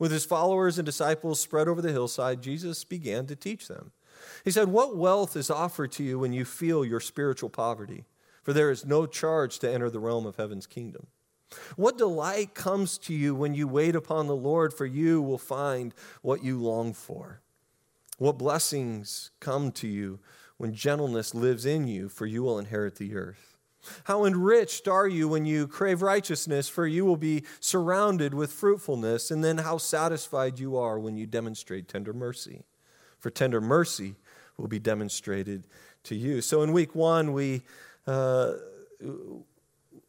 With 0.00 0.10
his 0.10 0.24
followers 0.24 0.78
and 0.78 0.86
disciples 0.86 1.40
spread 1.40 1.68
over 1.68 1.80
the 1.80 1.92
hillside, 1.92 2.42
Jesus 2.42 2.82
began 2.84 3.26
to 3.26 3.36
teach 3.36 3.68
them. 3.68 3.92
He 4.44 4.50
said, 4.50 4.68
What 4.68 4.96
wealth 4.96 5.36
is 5.36 5.48
offered 5.48 5.92
to 5.92 6.02
you 6.02 6.18
when 6.18 6.32
you 6.32 6.44
feel 6.44 6.84
your 6.84 7.00
spiritual 7.00 7.50
poverty? 7.50 8.04
For 8.42 8.52
there 8.52 8.70
is 8.70 8.84
no 8.84 9.06
charge 9.06 9.60
to 9.60 9.70
enter 9.70 9.90
the 9.90 10.00
realm 10.00 10.26
of 10.26 10.36
heaven's 10.36 10.66
kingdom. 10.66 11.06
What 11.76 11.98
delight 11.98 12.54
comes 12.54 12.98
to 12.98 13.14
you 13.14 13.34
when 13.34 13.54
you 13.54 13.66
wait 13.66 13.94
upon 13.94 14.26
the 14.26 14.36
Lord, 14.36 14.74
for 14.74 14.86
you 14.86 15.22
will 15.22 15.38
find 15.38 15.94
what 16.22 16.44
you 16.44 16.58
long 16.58 16.92
for. 16.92 17.40
What 18.18 18.38
blessings 18.38 19.30
come 19.40 19.72
to 19.72 19.88
you 19.88 20.18
when 20.56 20.74
gentleness 20.74 21.34
lives 21.34 21.64
in 21.64 21.86
you, 21.86 22.08
for 22.08 22.26
you 22.26 22.42
will 22.42 22.58
inherit 22.58 22.96
the 22.96 23.14
earth. 23.14 23.56
How 24.04 24.24
enriched 24.24 24.88
are 24.88 25.06
you 25.06 25.28
when 25.28 25.46
you 25.46 25.68
crave 25.68 26.02
righteousness, 26.02 26.68
for 26.68 26.86
you 26.86 27.04
will 27.04 27.16
be 27.16 27.44
surrounded 27.60 28.34
with 28.34 28.52
fruitfulness. 28.52 29.30
And 29.30 29.42
then 29.42 29.58
how 29.58 29.78
satisfied 29.78 30.58
you 30.58 30.76
are 30.76 30.98
when 30.98 31.16
you 31.16 31.26
demonstrate 31.26 31.88
tender 31.88 32.12
mercy, 32.12 32.64
for 33.18 33.30
tender 33.30 33.60
mercy 33.60 34.16
will 34.56 34.68
be 34.68 34.80
demonstrated 34.80 35.62
to 36.02 36.16
you. 36.16 36.42
So 36.42 36.62
in 36.62 36.72
week 36.72 36.94
one, 36.94 37.32
we. 37.32 37.62
Uh, 38.06 38.54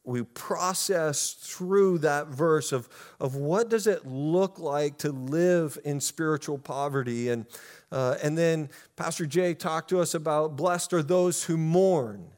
we 0.09 0.23
process 0.23 1.33
through 1.33 1.99
that 1.99 2.27
verse 2.27 2.71
of, 2.71 2.89
of 3.19 3.35
what 3.35 3.69
does 3.69 3.85
it 3.87 4.05
look 4.05 4.57
like 4.57 4.97
to 4.97 5.11
live 5.11 5.77
in 5.85 6.01
spiritual 6.01 6.57
poverty? 6.57 7.29
And, 7.29 7.45
uh, 7.91 8.15
and 8.23 8.37
then 8.37 8.69
pastor 8.95 9.25
jay 9.25 9.53
talked 9.53 9.89
to 9.91 9.99
us 9.99 10.13
about 10.15 10.55
blessed 10.55 10.93
are 10.93 11.03
those 11.03 11.43
who 11.43 11.57
mourn. 11.57 12.31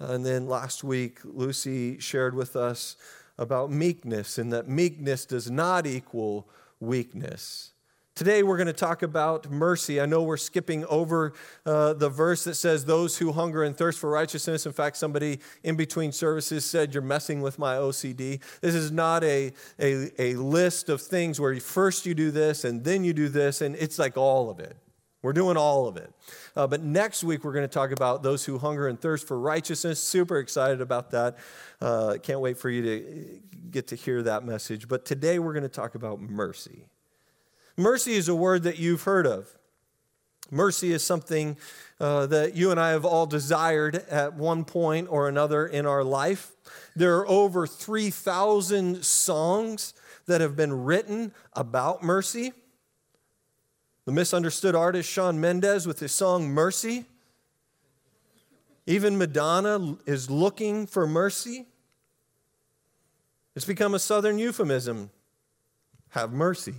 And 0.00 0.26
then 0.26 0.46
last 0.46 0.82
week 0.82 1.20
lucy 1.24 1.98
shared 1.98 2.34
with 2.34 2.56
us 2.56 2.96
about 3.38 3.70
meekness 3.70 4.36
and 4.36 4.52
that 4.52 4.68
meekness 4.68 5.24
does 5.24 5.50
not 5.50 5.86
equal 5.86 6.48
weakness 6.80 7.72
Today, 8.18 8.42
we're 8.42 8.56
going 8.56 8.66
to 8.66 8.72
talk 8.72 9.04
about 9.04 9.48
mercy. 9.48 10.00
I 10.00 10.06
know 10.06 10.24
we're 10.24 10.38
skipping 10.38 10.84
over 10.86 11.34
uh, 11.64 11.92
the 11.92 12.08
verse 12.08 12.42
that 12.42 12.56
says, 12.56 12.84
Those 12.84 13.16
who 13.16 13.30
hunger 13.30 13.62
and 13.62 13.76
thirst 13.76 14.00
for 14.00 14.10
righteousness. 14.10 14.66
In 14.66 14.72
fact, 14.72 14.96
somebody 14.96 15.38
in 15.62 15.76
between 15.76 16.10
services 16.10 16.64
said, 16.64 16.92
You're 16.92 17.04
messing 17.04 17.42
with 17.42 17.60
my 17.60 17.76
OCD. 17.76 18.40
This 18.60 18.74
is 18.74 18.90
not 18.90 19.22
a, 19.22 19.52
a, 19.78 20.10
a 20.20 20.34
list 20.34 20.88
of 20.88 21.00
things 21.00 21.40
where 21.40 21.60
first 21.60 22.06
you 22.06 22.14
do 22.14 22.32
this 22.32 22.64
and 22.64 22.82
then 22.82 23.04
you 23.04 23.12
do 23.12 23.28
this, 23.28 23.60
and 23.60 23.76
it's 23.76 24.00
like 24.00 24.16
all 24.16 24.50
of 24.50 24.58
it. 24.58 24.76
We're 25.22 25.32
doing 25.32 25.56
all 25.56 25.86
of 25.86 25.96
it. 25.96 26.12
Uh, 26.56 26.66
but 26.66 26.82
next 26.82 27.22
week, 27.22 27.44
we're 27.44 27.52
going 27.52 27.68
to 27.68 27.72
talk 27.72 27.92
about 27.92 28.24
those 28.24 28.44
who 28.44 28.58
hunger 28.58 28.88
and 28.88 29.00
thirst 29.00 29.28
for 29.28 29.38
righteousness. 29.38 30.02
Super 30.02 30.38
excited 30.38 30.80
about 30.80 31.12
that. 31.12 31.38
Uh, 31.80 32.16
can't 32.20 32.40
wait 32.40 32.58
for 32.58 32.68
you 32.68 32.82
to 32.82 33.40
get 33.70 33.86
to 33.86 33.94
hear 33.94 34.24
that 34.24 34.44
message. 34.44 34.88
But 34.88 35.04
today, 35.04 35.38
we're 35.38 35.52
going 35.52 35.62
to 35.62 35.68
talk 35.68 35.94
about 35.94 36.20
mercy. 36.20 36.86
Mercy 37.78 38.14
is 38.14 38.28
a 38.28 38.34
word 38.34 38.64
that 38.64 38.80
you've 38.80 39.04
heard 39.04 39.24
of. 39.24 39.48
Mercy 40.50 40.92
is 40.92 41.04
something 41.04 41.56
uh, 42.00 42.26
that 42.26 42.56
you 42.56 42.72
and 42.72 42.80
I 42.80 42.90
have 42.90 43.04
all 43.04 43.24
desired 43.24 43.94
at 44.10 44.34
one 44.34 44.64
point 44.64 45.06
or 45.08 45.28
another 45.28 45.64
in 45.64 45.86
our 45.86 46.02
life. 46.02 46.50
There 46.96 47.18
are 47.18 47.28
over 47.28 47.68
3,000 47.68 49.04
songs 49.04 49.94
that 50.26 50.40
have 50.40 50.56
been 50.56 50.84
written 50.84 51.32
about 51.52 52.02
mercy. 52.02 52.52
The 54.06 54.12
misunderstood 54.12 54.74
artist 54.74 55.08
Shawn 55.08 55.40
Mendes 55.40 55.86
with 55.86 56.00
his 56.00 56.12
song 56.12 56.48
Mercy. 56.48 57.04
Even 58.86 59.16
Madonna 59.18 59.98
is 60.04 60.28
looking 60.28 60.88
for 60.88 61.06
mercy. 61.06 61.66
It's 63.54 63.64
become 63.64 63.94
a 63.94 64.00
southern 64.00 64.38
euphemism. 64.38 65.10
Have 66.08 66.32
mercy. 66.32 66.74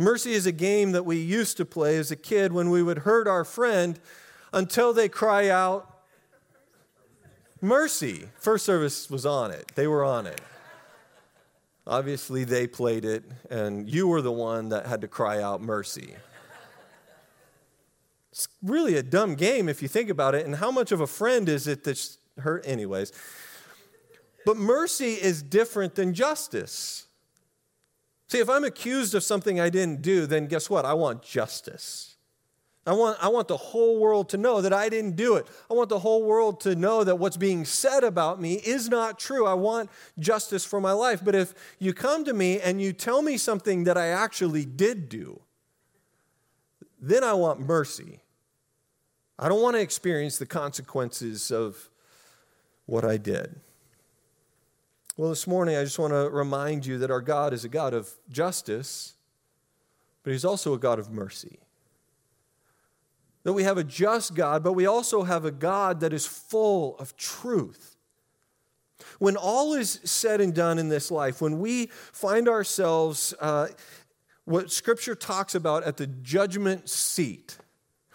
Mercy 0.00 0.32
is 0.32 0.46
a 0.46 0.52
game 0.52 0.92
that 0.92 1.04
we 1.04 1.18
used 1.18 1.58
to 1.58 1.66
play 1.66 1.98
as 1.98 2.10
a 2.10 2.16
kid 2.16 2.54
when 2.54 2.70
we 2.70 2.82
would 2.82 3.00
hurt 3.00 3.28
our 3.28 3.44
friend. 3.44 4.00
until 4.52 4.92
they 4.92 5.08
cry 5.08 5.48
out, 5.48 5.86
Mercy. 7.60 8.24
First 8.40 8.64
service 8.64 9.08
was 9.10 9.24
on 9.26 9.50
it, 9.50 9.70
they 9.74 9.86
were 9.86 10.02
on 10.02 10.26
it. 10.26 10.40
Obviously, 11.86 12.44
they 12.44 12.66
played 12.66 13.04
it, 13.04 13.22
and 13.50 13.88
you 13.88 14.08
were 14.08 14.22
the 14.22 14.32
one 14.32 14.70
that 14.70 14.86
had 14.86 15.02
to 15.02 15.08
cry 15.08 15.42
out 15.42 15.60
mercy. 15.60 16.14
It's 18.32 18.48
really 18.62 18.96
a 18.96 19.02
dumb 19.02 19.34
game 19.34 19.68
if 19.68 19.82
you 19.82 19.88
think 19.88 20.08
about 20.08 20.34
it. 20.34 20.46
And 20.46 20.56
how 20.56 20.70
much 20.70 20.92
of 20.92 21.00
a 21.00 21.06
friend 21.06 21.48
is 21.48 21.66
it 21.66 21.84
that's 21.84 22.18
hurt, 22.38 22.66
anyways? 22.66 23.12
But 24.46 24.56
mercy 24.56 25.14
is 25.14 25.42
different 25.42 25.96
than 25.96 26.14
justice. 26.14 27.06
See, 28.30 28.38
if 28.38 28.48
I'm 28.48 28.62
accused 28.62 29.16
of 29.16 29.24
something 29.24 29.58
I 29.58 29.70
didn't 29.70 30.02
do, 30.02 30.24
then 30.24 30.46
guess 30.46 30.70
what? 30.70 30.84
I 30.84 30.94
want 30.94 31.20
justice. 31.20 32.14
I 32.86 32.92
want, 32.92 33.18
I 33.20 33.26
want 33.26 33.48
the 33.48 33.56
whole 33.56 33.98
world 33.98 34.28
to 34.28 34.36
know 34.36 34.60
that 34.60 34.72
I 34.72 34.88
didn't 34.88 35.16
do 35.16 35.34
it. 35.34 35.48
I 35.68 35.74
want 35.74 35.88
the 35.88 35.98
whole 35.98 36.22
world 36.22 36.60
to 36.60 36.76
know 36.76 37.02
that 37.02 37.16
what's 37.16 37.36
being 37.36 37.64
said 37.64 38.04
about 38.04 38.40
me 38.40 38.54
is 38.54 38.88
not 38.88 39.18
true. 39.18 39.48
I 39.48 39.54
want 39.54 39.90
justice 40.16 40.64
for 40.64 40.80
my 40.80 40.92
life. 40.92 41.24
But 41.24 41.34
if 41.34 41.54
you 41.80 41.92
come 41.92 42.24
to 42.24 42.32
me 42.32 42.60
and 42.60 42.80
you 42.80 42.92
tell 42.92 43.20
me 43.20 43.36
something 43.36 43.82
that 43.82 43.98
I 43.98 44.06
actually 44.06 44.64
did 44.64 45.08
do, 45.08 45.40
then 47.00 47.24
I 47.24 47.32
want 47.32 47.58
mercy. 47.58 48.20
I 49.40 49.48
don't 49.48 49.60
want 49.60 49.74
to 49.74 49.82
experience 49.82 50.38
the 50.38 50.46
consequences 50.46 51.50
of 51.50 51.90
what 52.86 53.04
I 53.04 53.16
did. 53.16 53.58
Well, 55.16 55.30
this 55.30 55.46
morning, 55.46 55.76
I 55.76 55.84
just 55.84 55.98
want 55.98 56.12
to 56.12 56.30
remind 56.30 56.86
you 56.86 56.98
that 56.98 57.10
our 57.10 57.20
God 57.20 57.52
is 57.52 57.64
a 57.64 57.68
God 57.68 57.94
of 57.94 58.10
justice, 58.30 59.14
but 60.22 60.32
He's 60.32 60.44
also 60.44 60.74
a 60.74 60.78
God 60.78 60.98
of 60.98 61.10
mercy 61.10 61.60
that 63.42 63.52
we 63.52 63.62
have 63.62 63.78
a 63.78 63.84
just 63.84 64.34
God, 64.34 64.62
but 64.62 64.74
we 64.74 64.86
also 64.86 65.22
have 65.22 65.44
a 65.44 65.50
God 65.50 66.00
that 66.00 66.12
is 66.12 66.26
full 66.26 66.96
of 66.98 67.16
truth. 67.16 67.96
When 69.18 69.36
all 69.36 69.74
is 69.74 70.00
said 70.04 70.40
and 70.40 70.54
done 70.54 70.78
in 70.78 70.88
this 70.88 71.10
life, 71.10 71.40
when 71.40 71.58
we 71.58 71.86
find 71.86 72.48
ourselves, 72.48 73.32
uh, 73.40 73.68
what 74.44 74.70
Scripture 74.70 75.14
talks 75.14 75.54
about 75.54 75.84
at 75.84 75.96
the 75.96 76.06
judgment 76.06 76.88
seat, 76.88 77.56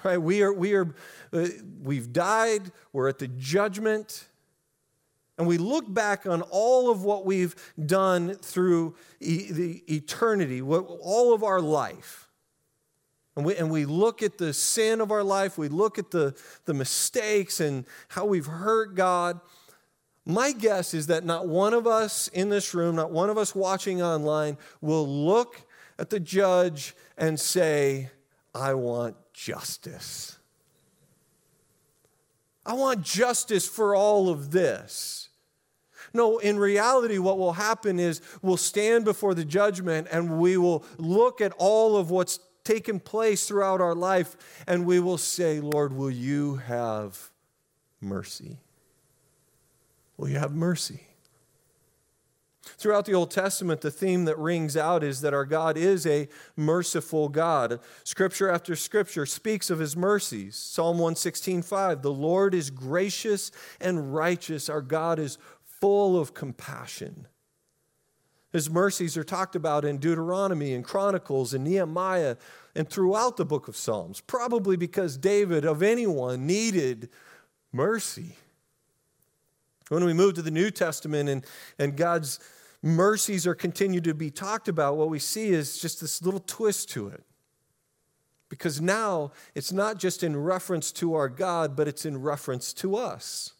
right? 0.03 0.17
We 0.17 0.43
are, 0.43 0.53
we 0.53 0.73
are, 0.73 0.93
uh, 1.33 1.47
we've 1.81 2.13
died. 2.13 2.71
We're 2.93 3.09
at 3.09 3.17
the 3.17 3.27
judgment, 3.27 4.27
and 5.37 5.47
we 5.47 5.57
look 5.57 5.91
back 5.93 6.25
on 6.25 6.41
all 6.43 6.89
of 6.89 7.03
what 7.03 7.25
we've 7.25 7.55
done 7.85 8.35
through 8.35 8.95
e- 9.19 9.51
the 9.51 9.83
eternity, 9.93 10.61
what, 10.61 10.85
all 11.01 11.33
of 11.33 11.43
our 11.43 11.59
life. 11.59 12.29
And 13.35 13.45
we, 13.45 13.55
and 13.57 13.69
we 13.69 13.85
look 13.85 14.23
at 14.23 14.37
the 14.37 14.53
sin 14.53 15.01
of 15.01 15.11
our 15.11 15.23
life, 15.23 15.57
we 15.57 15.67
look 15.67 15.99
at 15.99 16.11
the, 16.11 16.35
the 16.63 16.73
mistakes 16.73 17.59
and 17.59 17.85
how 18.07 18.25
we've 18.25 18.45
hurt 18.45 18.95
God. 18.95 19.41
My 20.25 20.53
guess 20.53 20.93
is 20.93 21.07
that 21.07 21.25
not 21.25 21.47
one 21.47 21.73
of 21.73 21.85
us 21.85 22.29
in 22.29 22.49
this 22.49 22.73
room, 22.73 22.95
not 22.95 23.11
one 23.11 23.29
of 23.29 23.37
us 23.37 23.53
watching 23.53 24.01
online, 24.01 24.57
will 24.79 25.07
look 25.07 25.61
at 25.99 26.09
the 26.09 26.19
judge 26.19 26.95
and 27.17 27.37
say, 27.37 28.09
I 28.53 28.73
want 28.73 29.17
justice. 29.33 30.37
I 32.65 32.73
want 32.73 33.01
justice 33.03 33.67
for 33.67 33.95
all 33.95 34.29
of 34.29 34.51
this. 34.51 35.24
No, 36.15 36.37
in 36.37 36.57
reality, 36.57 37.17
what 37.17 37.37
will 37.37 37.53
happen 37.53 37.99
is 37.99 38.21
we'll 38.41 38.57
stand 38.57 39.03
before 39.03 39.33
the 39.33 39.43
judgment 39.43 40.07
and 40.09 40.39
we 40.39 40.55
will 40.55 40.85
look 40.97 41.41
at 41.41 41.51
all 41.57 41.97
of 41.97 42.09
what's 42.09 42.39
taken 42.63 42.99
place 42.99 43.47
throughout 43.47 43.79
our 43.79 43.93
life, 43.93 44.35
and 44.65 44.85
we 44.85 44.99
will 44.99 45.19
say, 45.19 45.59
Lord, 45.59 45.93
will 45.93 46.09
you 46.09 46.55
have 46.55 47.31
mercy? 48.01 48.57
Will 50.17 50.29
you 50.29 50.39
have 50.39 50.55
mercy? 50.55 51.01
Throughout 52.77 53.05
the 53.05 53.13
Old 53.13 53.29
Testament, 53.31 53.81
the 53.81 53.91
theme 53.91 54.25
that 54.25 54.37
rings 54.39 54.75
out 54.75 55.03
is 55.03 55.21
that 55.21 55.33
our 55.33 55.45
God 55.45 55.77
is 55.77 56.05
a 56.07 56.27
merciful 56.55 57.29
God. 57.29 57.79
Scripture 58.03 58.49
after 58.49 58.75
scripture 58.75 59.25
speaks 59.25 59.69
of 59.69 59.79
his 59.79 59.95
mercies. 59.95 60.55
Psalm 60.55 60.97
116:5, 60.97 62.01
"The 62.01 62.11
Lord 62.11 62.55
is 62.55 62.71
gracious 62.71 63.51
and 63.79 64.15
righteous; 64.15 64.67
our 64.67 64.81
God 64.81 65.19
is 65.19 65.37
full 65.79 66.19
of 66.19 66.33
compassion." 66.33 67.27
His 68.51 68.69
mercies 68.69 69.17
are 69.17 69.23
talked 69.23 69.55
about 69.55 69.83
in 69.83 69.97
Deuteronomy 69.97 70.73
and 70.73 70.85
Chronicles 70.85 71.53
and 71.53 71.65
Nehemiah 71.65 72.37
and 72.73 72.89
throughout 72.89 73.35
the 73.35 73.43
book 73.43 73.67
of 73.67 73.75
Psalms, 73.75 74.21
probably 74.21 74.77
because 74.77 75.17
David, 75.17 75.65
of 75.65 75.83
anyone, 75.83 76.47
needed 76.47 77.09
mercy. 77.73 78.37
When 79.89 80.05
we 80.05 80.13
move 80.13 80.35
to 80.35 80.41
the 80.41 80.51
New 80.51 80.71
Testament 80.71 81.27
and, 81.27 81.45
and 81.77 81.97
God's 81.97 82.39
mercies 82.81 83.45
are 83.45 83.55
continued 83.55 84.05
to 84.05 84.13
be 84.13 84.31
talked 84.31 84.69
about, 84.69 84.95
what 84.95 85.09
we 85.09 85.19
see 85.19 85.49
is 85.49 85.77
just 85.77 85.99
this 85.99 86.21
little 86.21 86.39
twist 86.39 86.89
to 86.91 87.09
it. 87.09 87.25
Because 88.47 88.79
now 88.79 89.33
it's 89.53 89.73
not 89.73 89.97
just 89.97 90.23
in 90.23 90.37
reference 90.37 90.93
to 90.93 91.13
our 91.15 91.27
God, 91.27 91.75
but 91.75 91.89
it's 91.89 92.05
in 92.05 92.21
reference 92.21 92.71
to 92.75 92.95
us. 92.95 93.54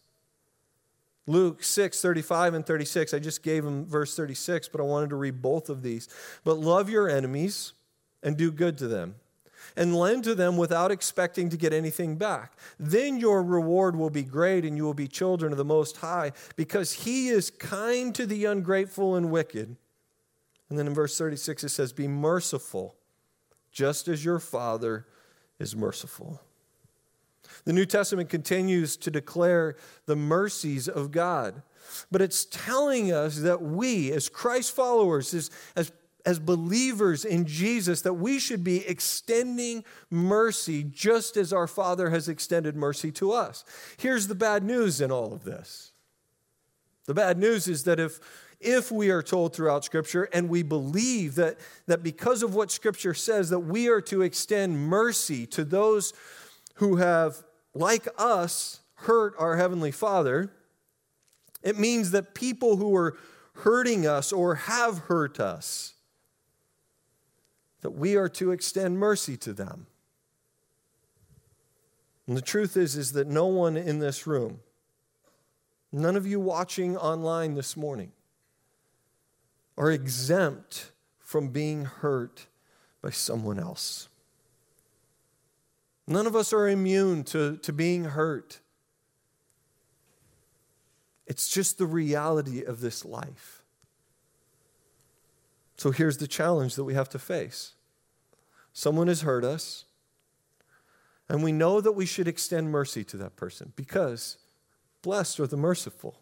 Luke 1.26 1.62
6, 1.62 2.00
35 2.00 2.54
and 2.54 2.64
36. 2.66 3.12
I 3.12 3.18
just 3.18 3.42
gave 3.42 3.64
him 3.64 3.84
verse 3.84 4.14
36, 4.14 4.68
but 4.68 4.80
I 4.80 4.84
wanted 4.84 5.10
to 5.10 5.16
read 5.16 5.42
both 5.42 5.68
of 5.68 5.82
these. 5.82 6.08
But 6.44 6.58
love 6.58 6.88
your 6.88 7.08
enemies 7.08 7.72
and 8.22 8.36
do 8.36 8.50
good 8.50 8.78
to 8.78 8.88
them, 8.88 9.16
and 9.76 9.94
lend 9.94 10.24
to 10.24 10.34
them 10.34 10.56
without 10.56 10.90
expecting 10.90 11.48
to 11.50 11.56
get 11.56 11.72
anything 11.72 12.16
back. 12.16 12.56
Then 12.78 13.18
your 13.18 13.42
reward 13.42 13.96
will 13.96 14.10
be 14.10 14.22
great, 14.22 14.64
and 14.64 14.76
you 14.76 14.84
will 14.84 14.94
be 14.94 15.08
children 15.08 15.52
of 15.52 15.58
the 15.58 15.64
Most 15.64 15.98
High, 15.98 16.32
because 16.54 16.92
He 16.92 17.28
is 17.28 17.50
kind 17.50 18.14
to 18.14 18.26
the 18.26 18.44
ungrateful 18.44 19.16
and 19.16 19.30
wicked. 19.30 19.76
And 20.68 20.78
then 20.78 20.86
in 20.86 20.94
verse 20.94 21.18
36, 21.18 21.64
it 21.64 21.68
says, 21.68 21.92
Be 21.92 22.08
merciful, 22.08 22.96
just 23.70 24.08
as 24.08 24.24
your 24.24 24.38
Father 24.38 25.06
is 25.58 25.76
merciful. 25.76 26.40
The 27.66 27.72
New 27.72 27.84
Testament 27.84 28.30
continues 28.30 28.96
to 28.98 29.10
declare 29.10 29.76
the 30.06 30.16
mercies 30.16 30.88
of 30.88 31.10
God. 31.10 31.62
But 32.10 32.22
it's 32.22 32.44
telling 32.44 33.12
us 33.12 33.40
that 33.40 33.60
we, 33.60 34.12
as 34.12 34.28
Christ 34.28 34.74
followers, 34.74 35.34
as, 35.34 35.50
as, 35.74 35.92
as 36.24 36.38
believers 36.38 37.24
in 37.24 37.44
Jesus, 37.44 38.02
that 38.02 38.14
we 38.14 38.38
should 38.38 38.62
be 38.62 38.86
extending 38.86 39.84
mercy 40.10 40.84
just 40.84 41.36
as 41.36 41.52
our 41.52 41.66
Father 41.66 42.10
has 42.10 42.28
extended 42.28 42.76
mercy 42.76 43.10
to 43.12 43.32
us. 43.32 43.64
Here's 43.96 44.28
the 44.28 44.34
bad 44.36 44.62
news 44.62 45.00
in 45.00 45.10
all 45.10 45.32
of 45.32 45.42
this. 45.42 45.92
The 47.06 47.14
bad 47.14 47.36
news 47.36 47.68
is 47.68 47.84
that 47.84 48.00
if 48.00 48.20
if 48.58 48.90
we 48.90 49.10
are 49.10 49.22
told 49.22 49.54
throughout 49.54 49.84
scripture 49.84 50.30
and 50.32 50.48
we 50.48 50.62
believe 50.62 51.34
that, 51.34 51.58
that 51.86 52.02
because 52.02 52.42
of 52.42 52.54
what 52.54 52.70
scripture 52.70 53.12
says 53.12 53.50
that 53.50 53.58
we 53.58 53.88
are 53.88 54.00
to 54.00 54.22
extend 54.22 54.78
mercy 54.88 55.46
to 55.48 55.62
those 55.62 56.14
who 56.76 56.96
have 56.96 57.44
like 57.76 58.08
us, 58.18 58.80
hurt 58.94 59.34
our 59.38 59.56
Heavenly 59.56 59.90
Father, 59.90 60.52
it 61.62 61.78
means 61.78 62.10
that 62.12 62.34
people 62.34 62.76
who 62.76 62.94
are 62.94 63.16
hurting 63.54 64.06
us 64.06 64.32
or 64.32 64.54
have 64.54 64.98
hurt 64.98 65.40
us, 65.40 65.94
that 67.82 67.90
we 67.90 68.16
are 68.16 68.28
to 68.30 68.50
extend 68.50 68.98
mercy 68.98 69.36
to 69.38 69.52
them. 69.52 69.86
And 72.26 72.36
the 72.36 72.42
truth 72.42 72.76
is, 72.76 72.96
is 72.96 73.12
that 73.12 73.26
no 73.26 73.46
one 73.46 73.76
in 73.76 73.98
this 73.98 74.26
room, 74.26 74.60
none 75.92 76.16
of 76.16 76.26
you 76.26 76.40
watching 76.40 76.96
online 76.96 77.54
this 77.54 77.76
morning, 77.76 78.12
are 79.78 79.90
exempt 79.90 80.92
from 81.18 81.48
being 81.48 81.84
hurt 81.84 82.46
by 83.02 83.10
someone 83.10 83.58
else. 83.58 84.08
None 86.06 86.26
of 86.26 86.36
us 86.36 86.52
are 86.52 86.68
immune 86.68 87.24
to, 87.24 87.56
to 87.58 87.72
being 87.72 88.04
hurt. 88.04 88.60
It's 91.26 91.48
just 91.48 91.78
the 91.78 91.86
reality 91.86 92.62
of 92.62 92.80
this 92.80 93.04
life. 93.04 93.62
So 95.76 95.90
here's 95.90 96.18
the 96.18 96.28
challenge 96.28 96.76
that 96.76 96.84
we 96.84 96.94
have 96.94 97.08
to 97.10 97.18
face 97.18 97.74
someone 98.72 99.08
has 99.08 99.22
hurt 99.22 99.42
us, 99.42 99.86
and 101.28 101.42
we 101.42 101.50
know 101.50 101.80
that 101.80 101.92
we 101.92 102.06
should 102.06 102.28
extend 102.28 102.70
mercy 102.70 103.02
to 103.04 103.16
that 103.16 103.34
person 103.34 103.72
because 103.74 104.36
blessed 105.02 105.40
are 105.40 105.46
the 105.46 105.56
merciful. 105.56 106.20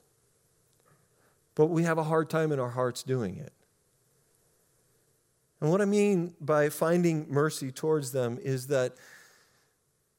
But 1.54 1.66
we 1.66 1.84
have 1.84 1.98
a 1.98 2.04
hard 2.04 2.30
time 2.30 2.52
in 2.52 2.58
our 2.58 2.70
hearts 2.70 3.02
doing 3.02 3.36
it. 3.36 3.52
And 5.60 5.70
what 5.70 5.80
I 5.80 5.84
mean 5.84 6.34
by 6.40 6.68
finding 6.68 7.26
mercy 7.30 7.70
towards 7.70 8.12
them 8.12 8.38
is 8.42 8.66
that 8.68 8.96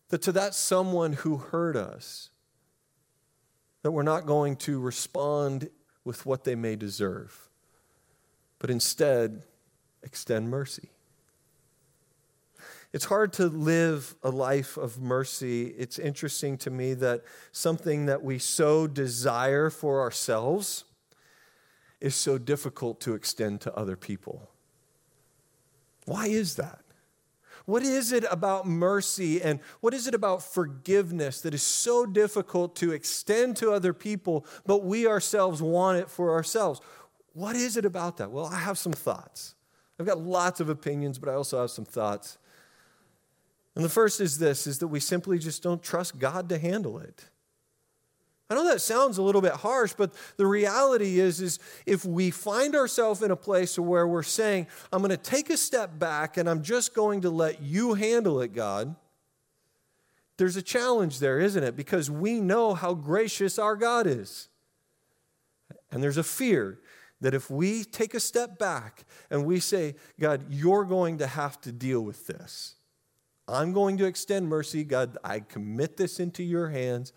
that 0.10 0.22
to 0.24 0.32
that 0.32 0.54
someone 0.54 1.14
who 1.14 1.38
hurt 1.38 1.76
us, 1.76 2.30
that 3.82 3.92
we're 3.92 4.04
not 4.04 4.26
going 4.26 4.56
to 4.56 4.80
respond 4.80 5.70
with 6.04 6.26
what 6.26 6.44
they 6.44 6.56
may 6.56 6.76
deserve, 6.76 7.50
but 8.60 8.70
instead 8.70 9.44
extend 10.04 10.50
mercy. 10.50 10.90
It's 12.94 13.06
hard 13.06 13.34
to 13.34 13.48
live 13.48 14.16
a 14.24 14.30
life 14.30 14.78
of 14.78 15.02
mercy. 15.02 15.66
It's 15.78 16.00
interesting 16.00 16.58
to 16.60 16.70
me 16.70 16.94
that 16.94 17.24
something 17.52 18.06
that 18.06 18.24
we 18.24 18.40
so 18.40 18.88
desire 18.88 19.70
for 19.70 20.00
ourselves 20.00 20.86
is 22.00 22.16
so 22.16 22.38
difficult 22.38 23.02
to 23.02 23.14
extend 23.14 23.60
to 23.62 23.76
other 23.76 23.98
people. 23.98 24.50
Why 26.06 26.28
is 26.28 26.56
that? 26.56 26.85
What 27.66 27.84
is 27.84 28.12
it 28.12 28.26
about 28.30 28.68
mercy 28.68 29.42
and 29.42 29.60
what 29.82 29.94
is 29.94 30.08
it 30.08 30.14
about 30.14 30.44
forgiveness 30.44 31.42
that 31.42 31.54
is 31.54 31.64
so 31.64 32.06
difficult 32.06 32.76
to 32.78 32.92
extend 32.92 33.58
to 33.58 33.72
other 33.72 33.94
people, 33.94 34.46
but 34.66 34.84
we 34.84 35.08
ourselves 35.08 35.62
want 35.62 35.98
it 35.98 36.10
for 36.10 36.34
ourselves? 36.34 36.82
What 37.34 37.56
is 37.56 37.78
it 37.78 37.86
about 37.86 38.18
that? 38.18 38.32
Well, 38.32 38.46
I 38.46 38.60
have 38.60 38.78
some 38.78 38.94
thoughts. 38.94 39.56
I've 40.00 40.06
got 40.06 40.20
lots 40.20 40.60
of 40.60 40.70
opinions, 40.70 41.18
but 41.18 41.30
I 41.30 41.34
also 41.34 41.62
have 41.62 41.72
some 41.72 41.86
thoughts. 41.86 42.38
And 43.76 43.84
the 43.84 43.90
first 43.90 44.22
is 44.22 44.38
this 44.38 44.68
is 44.68 44.80
that 44.80 44.88
we 44.88 45.00
simply 45.00 45.38
just 45.38 45.62
don't 45.62 45.84
trust 45.84 46.18
God 46.18 46.50
to 46.50 46.58
handle 46.58 47.00
it. 47.00 47.26
I 48.50 48.54
know 48.54 48.66
that 48.66 48.82
sounds 48.82 49.18
a 49.18 49.24
little 49.24 49.42
bit 49.42 49.54
harsh, 49.54 49.94
but 49.98 50.14
the 50.38 50.46
reality 50.46 51.20
is, 51.20 51.42
is 51.42 51.60
if 51.86 52.06
we 52.06 52.30
find 52.30 52.75
ourselves 52.75 53.24
in 53.24 53.32
a 53.32 53.36
place 53.36 53.80
where 53.80 54.08
we're 54.08 54.22
saying, 54.22 54.68
I'm 54.94 55.02
going 55.02 55.10
to 55.10 55.18
take 55.18 55.50
a 55.50 55.58
step 55.58 55.98
back 55.98 56.38
and 56.38 56.48
I'm 56.48 56.62
just 56.62 56.94
going 56.94 57.22
to 57.22 57.32
let 57.32 57.64
you 57.64 57.96
handle 57.96 58.42
it, 58.42 58.54
God, 58.54 58.96
there's 60.38 60.58
a 60.58 60.62
challenge 60.62 61.20
there, 61.20 61.40
isn't 61.40 61.64
it? 61.64 61.75
Because 61.75 62.12
we 62.12 62.40
know 62.40 62.75
how 62.75 62.94
gracious 62.94 63.58
our 63.58 63.75
God 63.75 64.06
is. 64.06 64.50
And 65.92 66.04
there's 66.04 66.18
a 66.18 66.24
fear 66.24 66.80
that 67.22 67.34
if 67.34 67.50
we 67.50 67.84
take 67.84 68.14
a 68.14 68.20
step 68.20 68.60
back 68.60 69.06
and 69.32 69.46
we 69.46 69.60
say, 69.60 69.96
God, 70.20 70.46
you're 70.50 70.84
going 70.84 71.18
to 71.20 71.28
have 71.28 71.60
to 71.62 71.72
deal 71.72 72.02
with 72.02 72.28
this. 72.28 72.75
I'm 73.48 73.74
going 73.74 73.98
to 73.98 74.06
extend 74.06 74.48
mercy. 74.50 74.84
God, 74.84 75.18
I 75.24 75.40
commit 75.40 75.98
this 75.98 76.20
into 76.20 76.44
your 76.44 76.70
hands. 76.70 77.14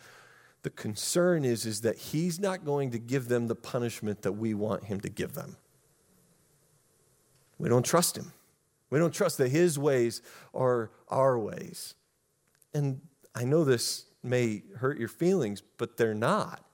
The 0.63 0.71
concern 0.71 1.45
is, 1.45 1.67
is 1.67 1.83
that 1.83 1.97
he's 1.97 2.41
not 2.41 2.65
going 2.65 2.91
to 2.91 2.99
give 2.99 3.29
them 3.29 3.47
the 3.47 3.55
punishment 3.55 4.23
that 4.23 4.33
we 4.33 4.55
want 4.55 4.85
him 4.85 5.01
to 5.01 5.09
give 5.09 5.35
them. 5.35 5.57
We 7.59 7.69
don't 7.69 7.85
trust 7.85 8.17
him. 8.17 8.33
We 8.91 8.99
don't 8.99 9.13
trust 9.13 9.39
that 9.39 9.51
his 9.51 9.79
ways 9.79 10.23
are 10.55 10.91
our 11.09 11.39
ways. 11.39 11.95
And 12.75 13.01
I 13.35 13.45
know 13.45 13.65
this 13.65 14.07
may 14.23 14.63
hurt 14.77 14.99
your 14.99 15.09
feelings, 15.09 15.63
but 15.77 15.97
they're 15.97 16.15
not. 16.15 16.65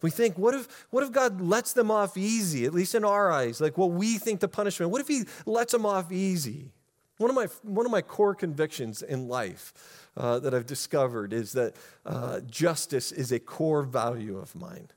We 0.00 0.10
think, 0.10 0.36
what 0.36 0.54
if, 0.54 0.86
what 0.90 1.04
if 1.04 1.12
God 1.12 1.40
lets 1.40 1.72
them 1.72 1.90
off 1.90 2.16
easy, 2.16 2.64
at 2.64 2.74
least 2.74 2.94
in 2.94 3.04
our 3.04 3.30
eyes, 3.30 3.60
like 3.60 3.78
what 3.78 3.92
we 3.92 4.18
think 4.18 4.40
the 4.40 4.48
punishment? 4.48 4.90
What 4.90 5.00
if 5.00 5.08
He 5.08 5.24
lets 5.46 5.72
them 5.72 5.86
off 5.86 6.10
easy? 6.10 6.72
One 7.18 7.30
of 7.30 7.36
my, 7.36 7.46
one 7.62 7.86
of 7.86 7.92
my 7.92 8.02
core 8.02 8.34
convictions 8.34 9.02
in 9.02 9.28
life 9.28 10.08
uh, 10.16 10.38
that 10.40 10.54
I've 10.54 10.66
discovered 10.66 11.32
is 11.32 11.52
that 11.52 11.76
uh, 12.04 12.40
justice 12.40 13.12
is 13.12 13.32
a 13.32 13.38
core 13.38 13.82
value 13.82 14.38
of 14.38 14.54
mine. 14.54 14.88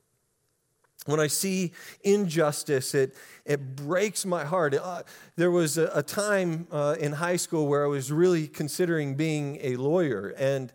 When 1.06 1.20
I 1.20 1.28
see 1.28 1.72
injustice, 2.02 2.94
it, 2.94 3.14
it 3.44 3.76
breaks 3.76 4.26
my 4.26 4.44
heart. 4.44 4.74
Uh, 4.74 5.02
there 5.36 5.52
was 5.52 5.78
a, 5.78 5.90
a 5.94 6.02
time 6.02 6.66
uh, 6.72 6.96
in 6.98 7.12
high 7.12 7.36
school 7.36 7.68
where 7.68 7.84
I 7.84 7.86
was 7.86 8.10
really 8.10 8.48
considering 8.48 9.14
being 9.14 9.58
a 9.62 9.76
lawyer, 9.76 10.34
and, 10.36 10.72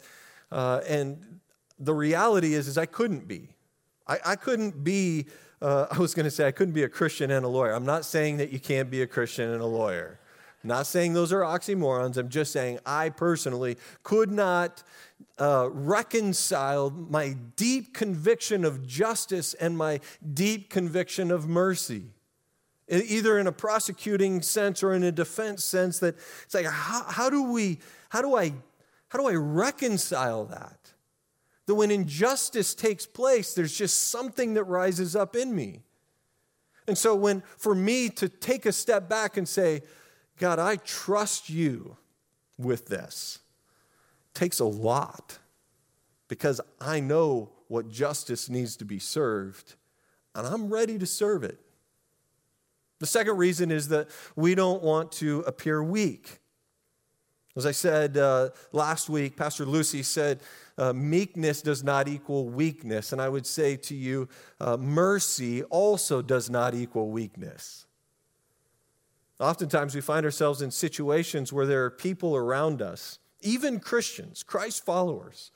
uh, 0.49 0.82
and 0.88 1.39
the 1.77 1.93
reality 1.93 2.54
is, 2.54 2.69
is 2.69 2.77
I 2.77 2.86
couldn't 2.86 3.27
be. 3.27 3.49
I, 4.08 4.19
I 4.25 4.36
couldn't 4.38 4.86
be, 4.86 5.25
uh, 5.62 5.88
I 5.91 5.97
was 5.97 6.13
going 6.13 6.23
to 6.23 6.32
say, 6.32 6.47
I 6.47 6.51
couldn't 6.51 6.73
be 6.73 6.84
a 6.84 6.89
Christian 6.89 7.30
and 7.30 7.43
a 7.45 7.49
lawyer. 7.49 7.73
I'm 7.73 7.86
not 7.86 8.06
saying 8.06 8.38
that 8.38 8.51
you 8.51 8.60
can't 8.60 8.89
be 8.89 9.01
a 9.01 9.08
Christian 9.08 9.49
and 9.49 9.62
a 9.62 9.65
lawyer. 9.65 10.21
Not 10.63 10.86
saying 10.86 11.13
those 11.13 11.34
are 11.34 11.41
oxymorons. 11.41 12.17
I'm 12.17 12.30
just 12.30 12.52
saying 12.52 12.80
I 12.86 13.10
personally 13.10 13.78
could 14.04 14.32
not 14.32 14.84
uh, 15.39 15.69
reconcile 15.71 16.91
my 16.91 17.36
deep 17.56 17.93
conviction 17.93 18.63
of 18.63 18.86
justice 18.86 19.54
and 19.56 19.78
my 19.78 20.00
deep 20.34 20.69
conviction 20.69 21.32
of 21.32 21.47
mercy. 21.47 22.04
Either 22.88 23.39
in 23.39 23.47
a 23.47 23.52
prosecuting 23.52 24.41
sense 24.41 24.84
or 24.84 24.93
in 24.93 25.04
a 25.04 25.12
defense 25.12 25.63
sense, 25.63 26.00
that 26.00 26.15
it's 26.43 26.54
like, 26.54 26.65
how, 26.65 27.06
how 27.08 27.30
do 27.30 27.43
we, 27.43 27.80
how 28.10 28.21
do 28.21 28.36
I, 28.36 28.54
how 29.08 29.17
do 29.17 29.28
I 29.28 29.34
reconcile 29.34 30.45
that? 30.45 30.82
that 31.65 31.76
when 31.76 31.89
injustice 31.89 32.76
takes 32.76 33.06
place, 33.06 33.54
there's 33.54 33.76
just 33.76 34.10
something 34.10 34.56
that 34.56 34.65
rises 34.65 35.15
up 35.15 35.38
in 35.38 35.56
me. 35.56 35.80
And 36.86 36.97
so, 36.97 37.15
when 37.15 37.43
for 37.58 37.74
me 37.74 38.10
to 38.10 38.28
take 38.28 38.65
a 38.65 38.74
step 38.74 39.08
back 39.08 39.38
and 39.38 39.47
say, 39.47 39.82
God, 40.41 40.58
I 40.58 40.77
trust 40.77 41.51
you 41.51 41.97
with 42.58 42.88
this, 42.88 43.39
takes 44.34 44.60
a 44.60 44.65
lot 44.65 45.38
because 46.27 46.60
I 46.80 46.99
know 46.99 47.51
what 47.67 47.91
justice 47.91 48.49
needs 48.49 48.75
to 48.77 48.86
be 48.86 48.97
served 48.97 49.75
and 50.34 50.47
I'm 50.47 50.73
ready 50.73 50.97
to 50.97 51.06
serve 51.06 51.43
it. 51.43 51.60
The 52.99 53.06
second 53.06 53.38
reason 53.38 53.69
is 53.69 53.89
that 53.89 54.10
we 54.36 54.56
don't 54.56 54.82
want 54.82 55.12
to 55.13 55.41
appear 55.41 55.84
weak. 55.84 56.39
As 57.56 57.67
I 57.67 57.71
said 57.71 58.17
uh, 58.17 58.49
last 58.71 59.10
week, 59.10 59.38
Pastor 59.38 59.65
Lucy 59.65 60.01
said 60.01 60.39
uh, 60.75 60.91
meekness 60.91 61.62
does 61.62 61.84
not 61.84 62.08
equal 62.08 62.49
weakness. 62.49 63.12
And 63.12 63.21
I 63.21 63.30
would 63.30 63.45
say 63.45 63.75
to 63.75 63.93
you, 63.93 64.27
uh, 64.60 64.77
mercy 64.77 65.62
also 65.63 66.23
does 66.23 66.49
not 66.49 66.73
equal 66.73 67.12
weakness. 67.12 67.86
Oftentimes 69.41 69.95
we 69.95 70.01
find 70.01 70.23
ourselves 70.23 70.62
in 70.62 70.69
situations 70.69 71.51
where 71.51 71.65
there 71.65 71.84
are 71.84 71.89
people 71.89 72.36
around 72.36 72.82
us, 72.82 73.17
even 73.41 73.80
Christians, 73.80 74.43
Christ 74.43 74.86
followers, 74.86 75.51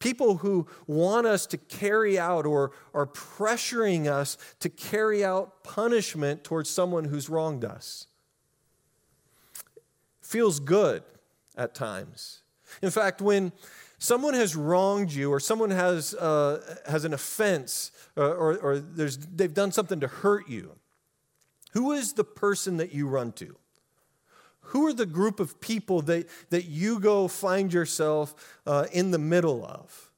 people 0.00 0.38
who 0.38 0.66
want 0.88 1.24
us 1.24 1.46
to 1.46 1.56
carry 1.56 2.18
out 2.18 2.44
or 2.44 2.72
are 2.92 3.06
pressuring 3.06 4.08
us 4.10 4.36
to 4.58 4.68
carry 4.68 5.24
out 5.24 5.62
punishment 5.62 6.42
towards 6.42 6.68
someone 6.68 7.04
who's 7.04 7.30
wronged 7.30 7.64
us. 7.64 8.08
Feels 10.20 10.58
good 10.58 11.04
at 11.56 11.72
times. 11.72 12.42
In 12.82 12.90
fact, 12.90 13.22
when 13.22 13.52
someone 13.98 14.34
has 14.34 14.56
wronged 14.56 15.12
you 15.12 15.30
or 15.30 15.38
someone 15.38 15.70
has, 15.70 16.14
uh, 16.14 16.78
has 16.88 17.04
an 17.04 17.14
offense 17.14 17.92
or, 18.16 18.34
or, 18.34 18.56
or 18.58 18.78
there's, 18.80 19.18
they've 19.18 19.54
done 19.54 19.70
something 19.70 20.00
to 20.00 20.08
hurt 20.08 20.48
you, 20.48 20.74
who 21.74 21.92
is 21.92 22.12
the 22.12 22.24
person 22.24 22.76
that 22.78 22.94
you 22.94 23.08
run 23.08 23.32
to? 23.32 23.56
Who 24.68 24.86
are 24.86 24.92
the 24.92 25.06
group 25.06 25.40
of 25.40 25.60
people 25.60 26.02
that, 26.02 26.28
that 26.50 26.64
you 26.64 27.00
go 27.00 27.28
find 27.28 27.72
yourself 27.72 28.34
uh, 28.64 28.86
in 28.92 29.10
the 29.10 29.18
middle 29.18 29.66
of? 29.66 30.10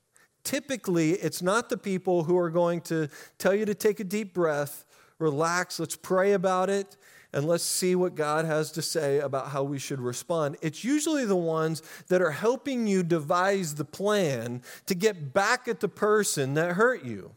Typically, 0.44 1.12
it's 1.12 1.42
not 1.42 1.68
the 1.70 1.78
people 1.78 2.24
who 2.24 2.38
are 2.38 2.50
going 2.50 2.82
to 2.82 3.08
tell 3.38 3.54
you 3.54 3.64
to 3.64 3.74
take 3.74 4.00
a 4.00 4.04
deep 4.04 4.34
breath, 4.34 4.84
relax, 5.18 5.80
let's 5.80 5.96
pray 5.96 6.34
about 6.34 6.68
it, 6.70 6.96
and 7.32 7.46
let's 7.46 7.64
see 7.64 7.94
what 7.94 8.14
God 8.14 8.44
has 8.44 8.70
to 8.72 8.82
say 8.82 9.18
about 9.18 9.48
how 9.48 9.62
we 9.62 9.78
should 9.78 10.00
respond. 10.00 10.56
It's 10.60 10.84
usually 10.84 11.24
the 11.24 11.36
ones 11.36 11.82
that 12.08 12.20
are 12.20 12.30
helping 12.30 12.86
you 12.86 13.02
devise 13.02 13.74
the 13.74 13.84
plan 13.84 14.62
to 14.86 14.94
get 14.94 15.32
back 15.32 15.68
at 15.68 15.80
the 15.80 15.88
person 15.88 16.54
that 16.54 16.72
hurt 16.72 17.02
you. 17.02 17.32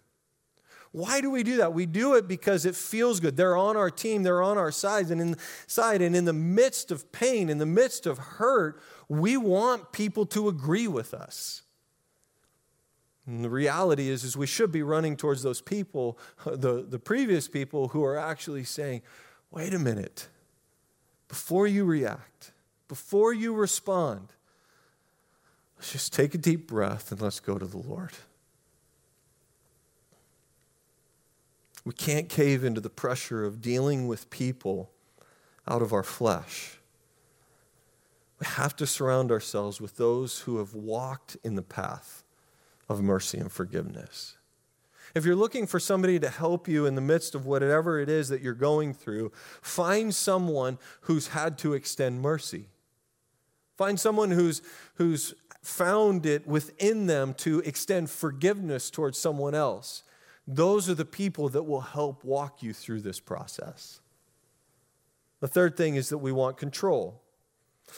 Why 0.91 1.21
do 1.21 1.30
we 1.30 1.43
do 1.43 1.58
that? 1.58 1.73
We 1.73 1.86
do 1.86 2.15
it 2.15 2.28
because 2.28 2.65
it 2.65 2.75
feels 2.75 3.19
good. 3.19 3.38
They're 3.38 3.56
on 3.56 3.78
our 3.78 3.91
team, 3.91 4.23
they're 4.23 4.41
on 4.41 4.58
our 4.58 4.71
side, 4.71 5.12
and 5.12 5.21
in 5.21 5.36
side, 5.67 6.02
and 6.02 6.15
in 6.15 6.25
the 6.25 6.34
midst 6.34 6.89
of 6.91 7.12
pain, 7.12 7.49
in 7.49 7.60
the 7.60 7.65
midst 7.65 8.08
of 8.08 8.17
hurt, 8.17 8.82
we 9.08 9.38
want 9.38 9.91
people 9.91 10.25
to 10.28 10.49
agree 10.49 10.88
with 10.88 11.13
us. 11.13 11.62
And 13.28 13.43
the 13.43 13.49
reality 13.49 14.10
is, 14.10 14.23
is 14.23 14.36
we 14.36 14.47
should 14.47 14.71
be 14.71 14.82
running 14.82 15.15
towards 15.15 15.43
those 15.43 15.62
people, 15.62 16.17
the, 16.45 16.84
the 16.88 16.97
previous 16.97 17.47
people 17.47 17.89
who 17.89 18.04
are 18.04 18.17
actually 18.17 18.63
saying, 18.63 19.04
wait 19.52 19.73
a 19.73 19.80
minute. 19.80 20.28
Before 21.28 21.67
you 21.67 21.86
react, 21.86 22.52
before 22.88 23.32
you 23.32 23.54
respond, 23.54 24.30
let's 25.78 25.91
just 25.91 26.12
take 26.12 26.34
a 26.34 26.39
deep 26.39 26.67
breath 26.67 27.12
and 27.12 27.21
let's 27.21 27.39
go 27.39 27.60
to 27.60 27.67
the 27.67 27.78
Lord. 27.78 28.13
We 31.89 31.95
can't 31.95 32.30
cave 32.30 32.63
into 32.63 32.80
the 32.80 32.91
pressure 32.91 33.43
of 33.43 33.63
dealing 33.63 34.08
with 34.08 34.30
people 34.30 34.91
out 35.67 35.82
of 35.82 35.91
our 35.91 36.04
flesh. 36.04 36.78
We 38.39 38.45
have 38.45 38.75
to 38.75 38.86
surround 38.86 39.32
ourselves 39.32 39.82
with 39.82 39.97
those 39.97 40.41
who 40.41 40.60
have 40.60 40.75
walked 40.75 41.36
in 41.43 41.56
the 41.56 41.63
path 41.63 42.23
of 42.88 43.02
mercy 43.02 43.39
and 43.39 43.52
forgiveness. 43.52 44.38
If 45.15 45.25
you're 45.25 45.36
looking 45.36 45.65
for 45.65 45.80
somebody 45.80 46.19
to 46.19 46.30
help 46.30 46.67
you 46.67 46.86
in 46.86 46.93
the 46.93 47.02
midst 47.02 47.34
of 47.34 47.47
whatever 47.47 47.99
it 47.99 48.08
is 48.08 48.30
that 48.30 48.43
you're 48.43 48.54
going 48.54 48.93
through, 48.93 49.32
find 49.63 50.13
someone 50.13 50.78
who's 51.02 51.30
had 51.30 51.58
to 51.58 51.73
extend 51.73 52.21
mercy. 52.21 52.67
Find 53.78 53.99
someone 53.99 54.30
who's, 54.30 54.62
who's 54.93 55.34
found 55.63 56.28
it 56.28 56.45
within 56.45 57.08
them 57.08 57.34
to 57.38 57.62
extend 57.62 58.12
forgiveness 58.12 58.91
towards 58.91 59.17
someone 59.17 59.56
else. 59.56 60.04
Those 60.51 60.89
are 60.89 60.95
the 60.95 61.05
people 61.05 61.47
that 61.49 61.62
will 61.62 61.81
help 61.81 62.23
walk 62.23 62.63
you 62.63 62.73
through 62.73 63.01
this 63.01 63.19
process. 63.19 64.01
The 65.41 65.47
third 65.47 65.77
thing 65.77 65.95
is 65.95 66.09
that 66.09 66.17
we 66.17 66.31
want 66.31 66.57
control. 66.57 67.21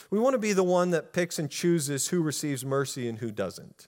We 0.09 0.19
want 0.19 0.33
to 0.33 0.37
be 0.37 0.51
the 0.51 0.63
one 0.63 0.89
that 0.89 1.13
picks 1.13 1.39
and 1.39 1.49
chooses 1.49 2.09
who 2.09 2.21
receives 2.21 2.65
mercy 2.65 3.07
and 3.07 3.19
who 3.19 3.31
doesn't. 3.31 3.87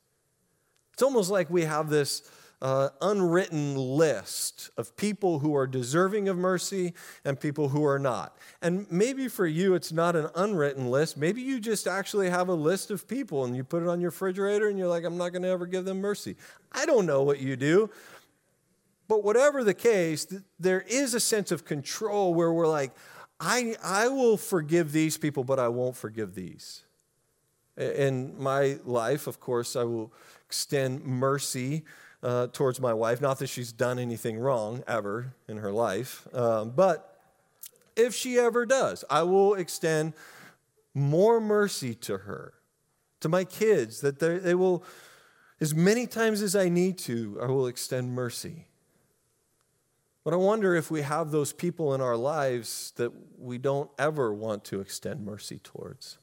It's 0.94 1.04
almost 1.04 1.30
like 1.30 1.50
we 1.50 1.64
have 1.64 1.90
this 1.90 2.24
uh, 2.62 2.90
unwritten 3.02 3.76
list 3.76 4.70
of 4.78 4.96
people 4.96 5.40
who 5.40 5.54
are 5.54 5.68
deserving 5.68 6.30
of 6.30 6.38
mercy 6.38 6.94
and 7.26 7.38
people 7.38 7.68
who 7.68 7.84
are 7.84 8.00
not. 8.00 8.38
And 8.62 8.90
maybe 8.90 9.28
for 9.28 9.46
you, 9.46 9.76
it's 9.76 9.92
not 9.92 10.16
an 10.16 10.30
unwritten 10.36 10.90
list. 10.90 11.18
Maybe 11.18 11.42
you 11.42 11.60
just 11.60 11.86
actually 11.86 12.30
have 12.30 12.48
a 12.48 12.54
list 12.54 12.92
of 12.92 13.10
people 13.10 13.44
and 13.44 13.58
you 13.58 13.66
put 13.66 13.84
it 13.84 13.90
on 13.90 14.00
your 14.00 14.12
refrigerator 14.12 14.70
and 14.70 14.80
you're 14.80 14.88
like, 14.88 15.04
I'm 15.04 15.18
not 15.18 15.34
going 15.34 15.42
to 15.42 15.50
ever 15.50 15.66
give 15.66 15.84
them 15.84 16.00
mercy. 16.00 16.38
I 16.72 16.86
don't 16.86 17.06
know 17.06 17.24
what 17.24 17.42
you 17.42 17.58
do. 17.58 17.90
But 19.14 19.24
whatever 19.24 19.64
the 19.64 19.76
case, 19.76 20.26
there 20.60 20.82
is 20.82 21.14
a 21.14 21.20
sense 21.20 21.52
of 21.52 21.66
control 21.66 22.34
where 22.34 22.52
we're 22.52 22.66
like, 22.66 22.90
I, 23.40 23.76
I 23.84 24.08
will 24.08 24.38
forgive 24.38 24.92
these 24.92 25.20
people, 25.20 25.44
but 25.44 25.60
I 25.60 25.68
won't 25.68 25.96
forgive 25.96 26.34
these. 26.34 26.82
In 27.78 28.34
my 28.42 28.80
life, 28.84 29.28
of 29.28 29.40
course, 29.40 29.76
I 29.76 29.84
will 29.84 30.12
extend 30.48 31.06
mercy 31.06 31.84
uh, 32.24 32.48
towards 32.48 32.82
my 32.82 32.92
wife. 32.92 33.22
Not 33.22 33.38
that 33.38 33.50
she's 33.50 33.72
done 33.72 34.00
anything 34.00 34.40
wrong 34.40 34.84
ever 34.88 35.36
in 35.48 35.58
her 35.58 35.72
life, 35.72 36.28
um, 36.34 36.72
but 36.72 37.22
if 37.96 38.16
she 38.16 38.40
ever 38.40 38.66
does, 38.66 39.06
I 39.12 39.22
will 39.22 39.54
extend 39.54 40.14
more 40.96 41.40
mercy 41.40 41.94
to 41.94 42.18
her, 42.18 42.56
to 43.20 43.30
my 43.30 43.44
kids, 43.44 44.02
that 44.02 44.18
they 44.18 44.56
will, 44.56 44.84
as 45.62 45.76
many 45.76 46.08
times 46.08 46.42
as 46.42 46.56
I 46.56 46.68
need 46.68 46.98
to, 47.00 47.38
I 47.40 47.46
will 47.46 47.68
extend 47.68 48.16
mercy. 48.16 48.66
But 50.24 50.34
I 50.34 50.38
wonder 50.38 50.76
if 50.76 50.90
we 50.90 51.02
have 51.02 51.32
those 51.32 51.52
people 51.52 51.94
in 51.94 52.02
our 52.02 52.16
lives 52.16 52.94
that 52.96 53.12
we 53.38 53.58
don't 53.58 53.90
ever 54.00 54.34
want 54.34 54.64
to 54.66 54.80
extend 54.80 55.26
mercy 55.26 55.60
towards. 55.64 56.18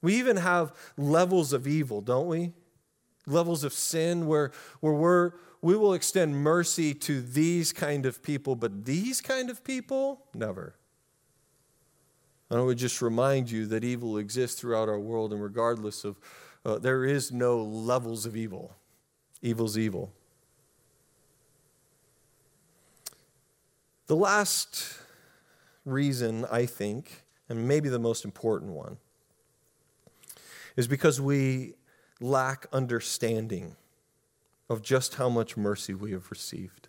We 0.00 0.14
even 0.16 0.36
have 0.36 0.72
levels 0.96 1.52
of 1.52 1.66
evil, 1.66 2.00
don't 2.00 2.28
we? 2.28 2.52
levels 3.26 3.64
of 3.64 3.72
sin 3.72 4.26
where, 4.26 4.50
where 4.80 4.92
we're, 4.92 5.32
we 5.60 5.76
will 5.76 5.94
extend 5.94 6.34
mercy 6.36 6.94
to 6.94 7.20
these 7.20 7.72
kind 7.72 8.06
of 8.06 8.22
people, 8.22 8.56
but 8.56 8.84
these 8.84 9.20
kind 9.20 9.50
of 9.50 9.62
people, 9.62 10.26
never. 10.34 10.74
And 12.50 12.60
I 12.60 12.62
would 12.62 12.78
just 12.78 13.00
remind 13.00 13.50
you 13.50 13.66
that 13.66 13.84
evil 13.84 14.18
exists 14.18 14.60
throughout 14.60 14.88
our 14.88 14.98
world, 14.98 15.32
and 15.32 15.42
regardless 15.42 16.04
of, 16.04 16.18
uh, 16.64 16.78
there 16.78 17.04
is 17.04 17.32
no 17.32 17.62
levels 17.62 18.26
of 18.26 18.36
evil. 18.36 18.74
Evil's 19.40 19.78
evil. 19.78 20.12
The 24.06 24.16
last 24.16 24.98
reason, 25.84 26.44
I 26.50 26.66
think, 26.66 27.24
and 27.48 27.66
maybe 27.66 27.88
the 27.88 27.98
most 27.98 28.24
important 28.24 28.72
one, 28.72 28.98
is 30.76 30.86
because 30.86 31.20
we 31.20 31.74
lack 32.20 32.66
understanding 32.72 33.76
of 34.68 34.82
just 34.82 35.16
how 35.16 35.28
much 35.28 35.56
mercy 35.56 35.92
we 35.92 36.12
have 36.12 36.30
received. 36.30 36.88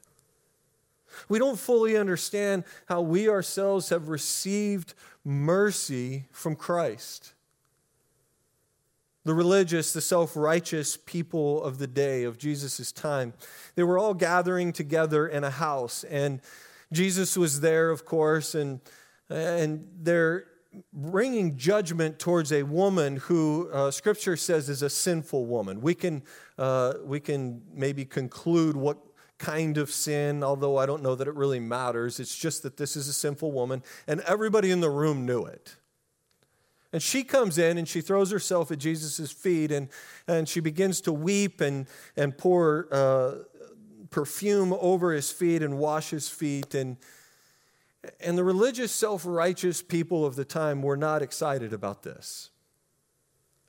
We 1.30 1.38
don't 1.38 1.60
fully 1.60 1.98
understand 1.98 2.64
how 2.88 3.02
we 3.02 3.30
ourselves 3.30 3.90
have 3.90 4.08
received 4.08 4.94
mercy 5.24 6.26
from 6.32 6.56
Christ. 6.56 7.34
The 9.26 9.34
religious, 9.34 9.94
the 9.94 10.02
self 10.02 10.36
righteous 10.36 10.98
people 10.98 11.64
of 11.64 11.78
the 11.78 11.88
day, 11.88 12.24
of 12.24 12.38
Jesus' 12.38 12.92
time, 12.92 13.34
they 13.76 13.84
were 13.84 13.98
all 13.98 14.14
gathering 14.14 14.74
together 14.74 15.28
in 15.28 15.44
a 15.44 15.50
house. 15.50 16.04
And 16.06 16.42
Jesus 16.94 17.36
was 17.38 17.62
there, 17.62 17.90
of 17.90 18.06
course, 18.06 18.56
and, 18.56 18.80
and 19.30 19.88
they're 20.00 20.46
bringing 20.92 21.58
judgment 21.58 22.20
towards 22.20 22.52
a 22.52 22.64
woman 22.64 23.18
who 23.18 23.70
uh, 23.72 23.92
Scripture 23.92 24.36
says 24.38 24.70
is 24.70 24.82
a 24.82 24.90
sinful 24.90 25.46
woman. 25.46 25.82
We 25.82 25.94
can, 25.94 26.24
uh, 26.58 26.94
we 27.04 27.20
can 27.20 27.62
maybe 27.74 28.06
conclude 28.06 28.76
what 28.76 28.98
kind 29.38 29.78
of 29.78 29.92
sin, 29.92 30.44
although 30.44 30.78
I 30.78 30.86
don't 30.86 31.04
know 31.04 31.16
that 31.16 31.28
it 31.28 31.36
really 31.36 31.60
matters. 31.60 32.20
It's 32.20 32.38
just 32.38 32.64
that 32.64 32.78
this 32.78 32.96
is 32.96 33.08
a 33.08 33.14
sinful 33.14 33.52
woman, 33.52 33.84
and 34.08 34.22
everybody 34.22 34.72
in 34.72 34.80
the 34.80 34.90
room 34.90 35.26
knew 35.26 35.44
it. 35.44 35.76
And 36.94 37.02
she 37.02 37.24
comes 37.24 37.58
in 37.58 37.80
and 37.80 37.88
she 37.88 38.02
throws 38.02 38.30
herself 38.30 38.72
at 38.72 38.78
Jesus' 38.78 39.32
feet 39.32 39.72
and, 39.72 39.90
and 40.28 40.48
she 40.48 40.60
begins 40.60 41.02
to 41.02 41.12
weep 41.12 41.60
and, 41.60 41.88
and 42.16 42.38
pour 42.38 42.88
uh, 42.92 43.34
perfume 44.14 44.74
over 44.80 45.12
his 45.12 45.32
feet 45.32 45.62
and 45.64 45.78
wash 45.78 46.12
his 46.12 46.30
feet. 46.30 46.76
And, 46.76 46.98
and 48.22 48.38
the 48.38 48.44
religious, 48.44 48.92
self 48.92 49.26
righteous 49.26 49.82
people 49.82 50.24
of 50.26 50.36
the 50.36 50.46
time 50.46 50.82
were 50.82 50.96
not 50.96 51.22
excited 51.22 51.74
about 51.74 52.04
this. 52.04 52.52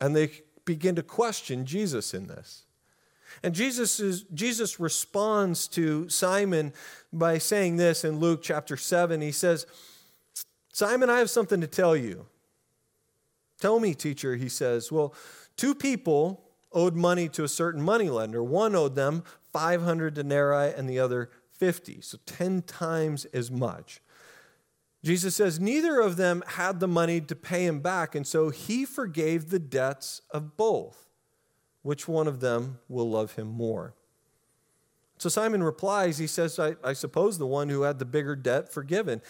And 0.00 0.14
they 0.14 0.30
begin 0.64 0.94
to 0.96 1.02
question 1.02 1.64
Jesus 1.64 2.14
in 2.14 2.26
this. 2.26 2.64
And 3.42 3.54
Jesus, 3.54 3.98
is, 3.98 4.22
Jesus 4.34 4.78
responds 4.78 5.66
to 5.68 6.08
Simon 6.08 6.72
by 7.12 7.38
saying 7.38 7.76
this 7.76 8.04
in 8.04 8.20
Luke 8.20 8.42
chapter 8.42 8.76
7. 8.76 9.20
He 9.20 9.32
says, 9.32 9.66
Simon, 10.72 11.10
I 11.10 11.18
have 11.18 11.30
something 11.30 11.60
to 11.60 11.66
tell 11.66 11.96
you. 11.96 12.26
Tell 13.60 13.80
me, 13.80 13.94
teacher, 13.94 14.36
he 14.36 14.48
says. 14.48 14.92
Well, 14.92 15.14
two 15.56 15.74
people 15.74 16.44
owed 16.72 16.94
money 16.94 17.28
to 17.30 17.44
a 17.44 17.48
certain 17.48 17.82
moneylender. 17.82 18.42
One 18.42 18.76
owed 18.76 18.94
them 18.94 19.24
500 19.54 20.14
denarii 20.14 20.74
and 20.76 20.90
the 20.90 20.98
other 20.98 21.30
50, 21.52 22.00
so 22.00 22.18
10 22.26 22.62
times 22.62 23.24
as 23.26 23.52
much. 23.52 24.00
Jesus 25.04 25.36
says 25.36 25.60
neither 25.60 26.00
of 26.00 26.16
them 26.16 26.42
had 26.46 26.80
the 26.80 26.88
money 26.88 27.20
to 27.20 27.36
pay 27.36 27.64
him 27.64 27.78
back, 27.78 28.16
and 28.16 28.26
so 28.26 28.48
he 28.48 28.84
forgave 28.84 29.50
the 29.50 29.60
debts 29.60 30.22
of 30.32 30.56
both. 30.56 31.08
Which 31.82 32.08
one 32.08 32.26
of 32.26 32.40
them 32.40 32.80
will 32.88 33.08
love 33.08 33.36
him 33.36 33.46
more? 33.46 33.94
So 35.18 35.28
Simon 35.28 35.62
replies, 35.62 36.18
he 36.18 36.26
says, 36.26 36.58
I, 36.58 36.74
I 36.82 36.92
suppose 36.92 37.38
the 37.38 37.46
one 37.46 37.68
who 37.68 37.82
had 37.82 38.00
the 38.00 38.04
bigger 38.04 38.34
debt 38.34 38.72
forgiven. 38.72 39.22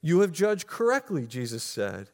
You 0.00 0.20
have 0.20 0.30
judged 0.30 0.68
correctly, 0.68 1.26
Jesus 1.26 1.64
said. 1.64 2.10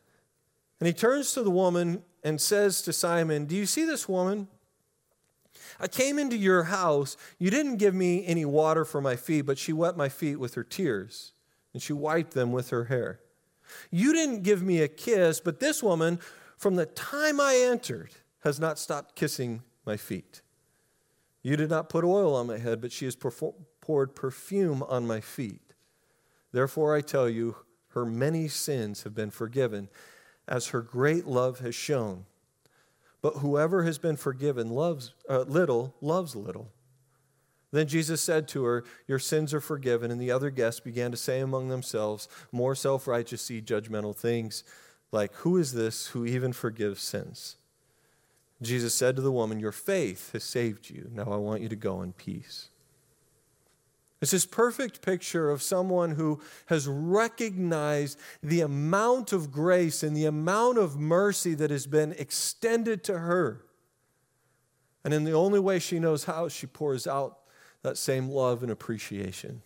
And 0.81 0.87
he 0.87 0.95
turns 0.95 1.35
to 1.35 1.43
the 1.43 1.51
woman 1.51 2.03
and 2.25 2.41
says 2.41 2.81
to 2.83 2.95
Simon, 2.95 3.45
Do 3.45 3.57
you 3.57 3.67
see 3.67 3.85
this 3.85 4.09
woman? 4.09 4.49
I 5.81 5.89
came 5.89 6.19
into 6.19 6.37
your 6.37 6.65
house. 6.65 7.17
You 7.39 7.51
didn't 7.51 7.77
give 7.77 7.95
me 7.95 8.27
any 8.27 8.45
water 8.45 8.85
for 8.85 9.01
my 9.01 9.17
feet, 9.17 9.43
but 9.43 9.59
she 9.59 9.73
wet 9.73 9.97
my 9.97 10.09
feet 10.09 10.37
with 10.37 10.55
her 10.55 10.65
tears 10.65 11.33
and 11.73 11.83
she 11.83 11.93
wiped 11.93 12.33
them 12.33 12.53
with 12.53 12.71
her 12.71 12.85
hair. 12.85 13.21
You 13.91 14.13
didn't 14.13 14.43
give 14.43 14.63
me 14.63 14.81
a 14.81 14.89
kiss, 14.89 15.41
but 15.41 15.61
this 15.61 15.83
woman, 15.83 16.21
from 16.57 16.77
the 16.77 16.87
time 16.87 17.41
I 17.41 17.57
entered, 17.57 18.11
has 18.41 18.61
not 18.61 18.79
stopped 18.79 19.17
kissing 19.17 19.63
my 19.87 19.97
feet. 19.97 20.43
You 21.43 21.57
did 21.57 21.71
not 21.71 21.89
put 21.89 22.05
oil 22.05 22.35
on 22.35 22.47
my 22.47 22.59
head, 22.59 22.81
but 22.81 22.93
she 22.93 23.05
has 23.07 23.17
poured 23.17 24.15
perfume 24.15 24.83
on 24.85 25.07
my 25.07 25.21
feet. 25.21 25.75
Therefore, 26.53 26.95
I 26.95 27.01
tell 27.01 27.29
you, 27.29 27.57
her 27.89 28.05
many 28.05 28.49
sins 28.49 29.03
have 29.03 29.15
been 29.15 29.31
forgiven, 29.31 29.89
as 30.47 30.69
her 30.69 30.83
great 30.83 31.27
love 31.27 31.61
has 31.61 31.75
shown. 31.75 32.27
But 33.23 33.37
whoever 33.37 33.85
has 33.85 33.99
been 33.99 34.17
forgiven 34.17 34.71
loves 34.71 35.15
uh, 35.29 35.43
little 35.43 35.95
loves 36.01 36.37
little. 36.37 36.69
Then 37.71 37.87
Jesus 37.87 38.21
said 38.21 38.49
to 38.49 38.65
her, 38.65 38.85
Your 39.09 39.19
sins 39.19 39.55
are 39.55 39.61
forgiven. 39.61 40.11
And 40.11 40.21
the 40.21 40.31
other 40.31 40.51
guests 40.51 40.81
began 40.81 41.11
to 41.11 41.17
say 41.17 41.41
among 41.41 41.69
themselves, 41.69 42.29
more 42.53 42.75
self 42.75 43.07
righteous, 43.07 43.49
judgmental 43.49 44.15
things, 44.15 44.63
like, 45.11 45.33
Who 45.37 45.57
is 45.57 45.73
this 45.73 46.09
who 46.09 46.27
even 46.27 46.53
forgives 46.53 47.03
sins? 47.03 47.57
Jesus 48.61 48.95
said 48.95 49.17
to 49.17 49.23
the 49.23 49.33
woman, 49.33 49.59
Your 49.59 49.73
faith 49.73 50.33
has 50.33 50.45
saved 50.45 50.91
you. 50.91 51.11
Now 51.13 51.33
I 51.33 51.37
want 51.37 51.63
you 51.63 51.69
to 51.69 51.77
go 51.77 52.03
in 52.03 52.13
peace. 52.13 52.69
It's 54.23 54.31
this 54.31 54.47
perfect 54.47 55.03
picture 55.03 55.51
of 55.51 55.63
someone 55.63 56.13
who 56.13 56.41
has 56.67 56.87
recognized 56.87 58.21
the 58.41 58.61
amount 58.61 59.33
of 59.33 59.51
grace 59.51 60.05
and 60.05 60.17
the 60.17 60.27
amount 60.27 60.79
of 60.79 60.97
mercy 60.97 61.55
that 61.55 61.71
has 61.71 61.89
been 61.89 62.13
extended 62.13 63.03
to 63.05 63.19
her. 63.19 63.65
And 65.05 65.13
in 65.13 65.25
the 65.25 65.33
only 65.33 65.59
way 65.59 65.81
she 65.81 65.99
knows 65.99 66.23
how, 66.23 66.47
she 66.47 66.69
pours 66.69 67.09
out 67.09 67.41
that 67.83 67.99
same 67.99 68.29
love 68.29 68.63
and 68.63 68.71
appreciation. 68.71 69.61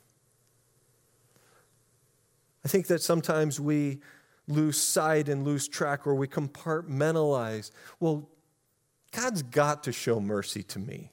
I 2.64 2.68
think 2.68 2.86
that 2.86 3.02
sometimes 3.02 3.60
we 3.60 4.00
lose 4.48 4.80
sight 4.80 5.28
and 5.28 5.44
lose 5.44 5.68
track 5.68 6.06
or 6.06 6.14
we 6.14 6.28
compartmentalize. 6.28 7.72
Well, 8.00 8.30
God's 9.12 9.42
got 9.42 9.82
to 9.84 9.92
show 9.92 10.18
mercy 10.18 10.62
to 10.62 10.78
me, 10.78 11.12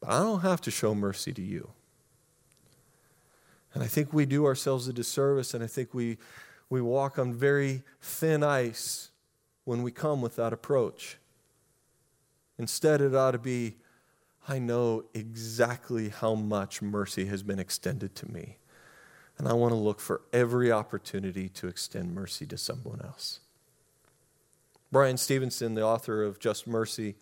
but 0.00 0.08
I 0.08 0.20
don't 0.20 0.40
have 0.40 0.62
to 0.62 0.70
show 0.70 0.94
mercy 0.94 1.34
to 1.34 1.42
you. 1.42 1.72
And 3.74 3.82
I 3.82 3.86
think 3.86 4.12
we 4.12 4.26
do 4.26 4.44
ourselves 4.46 4.88
a 4.88 4.92
disservice, 4.92 5.54
and 5.54 5.64
I 5.64 5.66
think 5.66 5.94
we, 5.94 6.18
we 6.68 6.80
walk 6.82 7.18
on 7.18 7.32
very 7.32 7.82
thin 8.00 8.42
ice 8.42 9.10
when 9.64 9.82
we 9.82 9.90
come 9.90 10.20
with 10.20 10.36
that 10.36 10.52
approach. 10.52 11.16
Instead, 12.58 13.00
it 13.00 13.14
ought 13.14 13.30
to 13.32 13.38
be 13.38 13.76
I 14.48 14.58
know 14.58 15.04
exactly 15.14 16.08
how 16.08 16.34
much 16.34 16.82
mercy 16.82 17.26
has 17.26 17.42
been 17.42 17.58
extended 17.58 18.14
to 18.16 18.30
me. 18.30 18.56
And 19.38 19.48
I 19.48 19.52
want 19.52 19.72
to 19.72 19.76
look 19.76 20.00
for 20.00 20.22
every 20.32 20.70
opportunity 20.70 21.48
to 21.50 21.68
extend 21.68 22.14
mercy 22.14 22.44
to 22.46 22.58
someone 22.58 23.00
else. 23.02 23.40
Bryan 24.90 25.16
Stevenson, 25.16 25.74
the 25.74 25.84
author 25.84 26.22
of 26.22 26.38
Just 26.38 26.66
Mercy, 26.66 27.14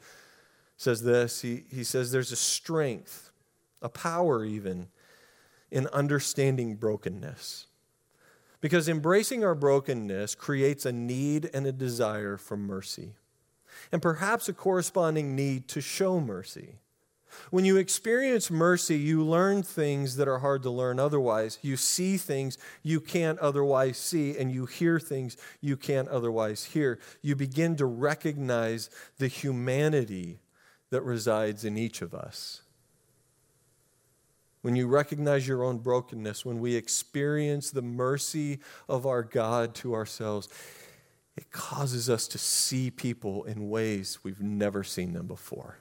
says 0.76 1.02
this. 1.02 1.42
He, 1.42 1.64
he 1.70 1.84
says 1.84 2.10
there's 2.10 2.32
a 2.32 2.36
strength, 2.36 3.30
a 3.80 3.88
power 3.88 4.44
even, 4.44 4.88
in 5.70 5.86
understanding 5.88 6.76
brokenness. 6.76 7.66
Because 8.60 8.88
embracing 8.88 9.42
our 9.44 9.54
brokenness 9.54 10.34
creates 10.34 10.84
a 10.84 10.92
need 10.92 11.48
and 11.54 11.66
a 11.66 11.72
desire 11.72 12.36
for 12.36 12.56
mercy, 12.56 13.14
and 13.90 14.02
perhaps 14.02 14.48
a 14.48 14.52
corresponding 14.52 15.34
need 15.34 15.68
to 15.68 15.80
show 15.80 16.20
mercy. 16.20 16.76
When 17.50 17.64
you 17.64 17.76
experience 17.76 18.50
mercy, 18.50 18.98
you 18.98 19.24
learn 19.24 19.62
things 19.62 20.16
that 20.16 20.28
are 20.28 20.40
hard 20.40 20.62
to 20.64 20.70
learn 20.70 20.98
otherwise. 20.98 21.58
You 21.62 21.76
see 21.76 22.16
things 22.16 22.58
you 22.82 23.00
can't 23.00 23.38
otherwise 23.38 23.96
see, 23.96 24.36
and 24.36 24.52
you 24.52 24.66
hear 24.66 24.98
things 24.98 25.36
you 25.60 25.76
can't 25.76 26.08
otherwise 26.08 26.64
hear. 26.64 26.98
You 27.22 27.36
begin 27.36 27.76
to 27.76 27.86
recognize 27.86 28.90
the 29.18 29.28
humanity 29.28 30.40
that 30.90 31.02
resides 31.02 31.64
in 31.64 31.78
each 31.78 32.02
of 32.02 32.14
us 32.14 32.62
when 34.62 34.76
you 34.76 34.86
recognize 34.86 35.48
your 35.48 35.64
own 35.64 35.78
brokenness, 35.78 36.44
when 36.44 36.60
we 36.60 36.74
experience 36.74 37.70
the 37.70 37.82
mercy 37.82 38.60
of 38.88 39.06
our 39.06 39.22
God 39.22 39.74
to 39.76 39.94
ourselves, 39.94 40.48
it 41.36 41.50
causes 41.50 42.10
us 42.10 42.28
to 42.28 42.38
see 42.38 42.90
people 42.90 43.44
in 43.44 43.70
ways 43.70 44.18
we've 44.22 44.42
never 44.42 44.84
seen 44.84 45.14
them 45.14 45.26
before. 45.26 45.78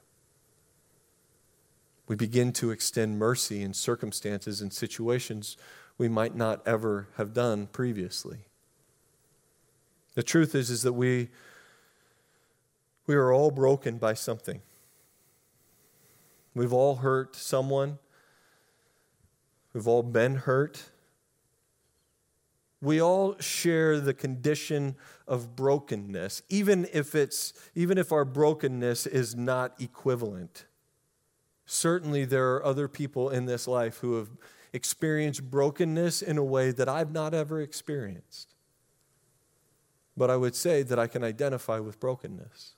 We 2.08 2.16
begin 2.16 2.54
to 2.54 2.72
extend 2.72 3.20
mercy 3.20 3.62
in 3.62 3.74
circumstances 3.74 4.62
and 4.62 4.72
situations 4.72 5.58
we 5.98 6.08
might 6.08 6.36
not 6.36 6.66
ever 6.66 7.10
have 7.18 7.34
done 7.34 7.68
previously. 7.68 8.46
The 10.16 10.24
truth 10.24 10.56
is, 10.56 10.70
is 10.70 10.82
that 10.84 10.94
we, 10.94 11.30
we 13.06 13.16
are 13.16 13.32
all 13.32 13.52
broken 13.52 13.98
by 13.98 14.14
something. 14.14 14.62
We've 16.56 16.74
all 16.74 16.96
hurt 16.96 17.36
someone 17.36 18.00
We've 19.74 19.88
all 19.88 20.04
been 20.04 20.36
hurt. 20.36 20.84
We 22.82 23.02
all 23.02 23.38
share 23.40 24.00
the 24.00 24.14
condition 24.14 24.96
of 25.28 25.56
brokenness, 25.56 26.44
even 26.50 26.88
if, 26.94 27.14
it's, 27.14 27.54
even 27.76 27.98
if 27.98 28.12
our 28.12 28.26
brokenness 28.26 29.06
is 29.06 29.36
not 29.36 29.80
equivalent. 29.82 30.66
Certainly, 31.66 32.26
there 32.26 32.56
are 32.56 32.66
other 32.66 32.88
people 32.88 33.30
in 33.30 33.46
this 33.46 33.68
life 33.68 33.98
who 33.98 34.16
have 34.16 34.30
experienced 34.74 35.52
brokenness 35.52 36.22
in 36.22 36.38
a 36.38 36.44
way 36.44 36.72
that 36.72 36.88
I've 36.88 37.12
not 37.12 37.34
ever 37.34 37.62
experienced. 37.62 38.56
But 40.16 40.30
I 40.30 40.38
would 40.38 40.56
say 40.56 40.84
that 40.84 40.98
I 40.98 41.08
can 41.08 41.24
identify 41.24 41.80
with 41.80 42.00
brokenness. 42.00 42.76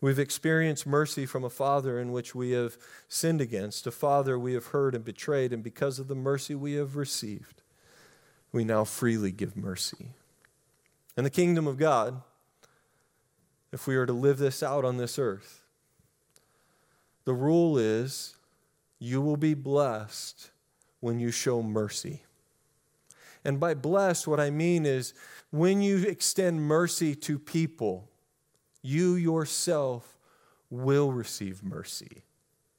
We've 0.00 0.18
experienced 0.18 0.86
mercy 0.86 1.26
from 1.26 1.44
a 1.44 1.50
father 1.50 2.00
in 2.00 2.10
which 2.10 2.34
we 2.34 2.52
have 2.52 2.78
sinned 3.08 3.40
against, 3.40 3.86
a 3.86 3.90
father 3.90 4.38
we 4.38 4.54
have 4.54 4.68
hurt 4.68 4.94
and 4.94 5.04
betrayed, 5.04 5.52
and 5.52 5.62
because 5.62 5.98
of 5.98 6.08
the 6.08 6.14
mercy 6.14 6.54
we 6.54 6.74
have 6.74 6.96
received, 6.96 7.62
we 8.50 8.64
now 8.64 8.84
freely 8.84 9.30
give 9.30 9.56
mercy. 9.56 10.12
And 11.16 11.26
the 11.26 11.30
kingdom 11.30 11.66
of 11.66 11.76
God, 11.76 12.22
if 13.72 13.86
we 13.86 13.94
are 13.96 14.06
to 14.06 14.12
live 14.12 14.38
this 14.38 14.62
out 14.62 14.84
on 14.84 14.96
this 14.96 15.18
earth, 15.18 15.62
the 17.24 17.34
rule 17.34 17.76
is 17.76 18.36
you 18.98 19.20
will 19.20 19.36
be 19.36 19.54
blessed 19.54 20.50
when 21.00 21.20
you 21.20 21.30
show 21.30 21.62
mercy. 21.62 22.22
And 23.44 23.60
by 23.60 23.74
blessed, 23.74 24.26
what 24.26 24.40
I 24.40 24.50
mean 24.50 24.86
is 24.86 25.14
when 25.50 25.80
you 25.82 25.98
extend 26.04 26.62
mercy 26.62 27.14
to 27.16 27.38
people, 27.38 28.08
you 28.82 29.14
yourself 29.14 30.18
will 30.70 31.12
receive 31.12 31.62
mercy. 31.62 32.22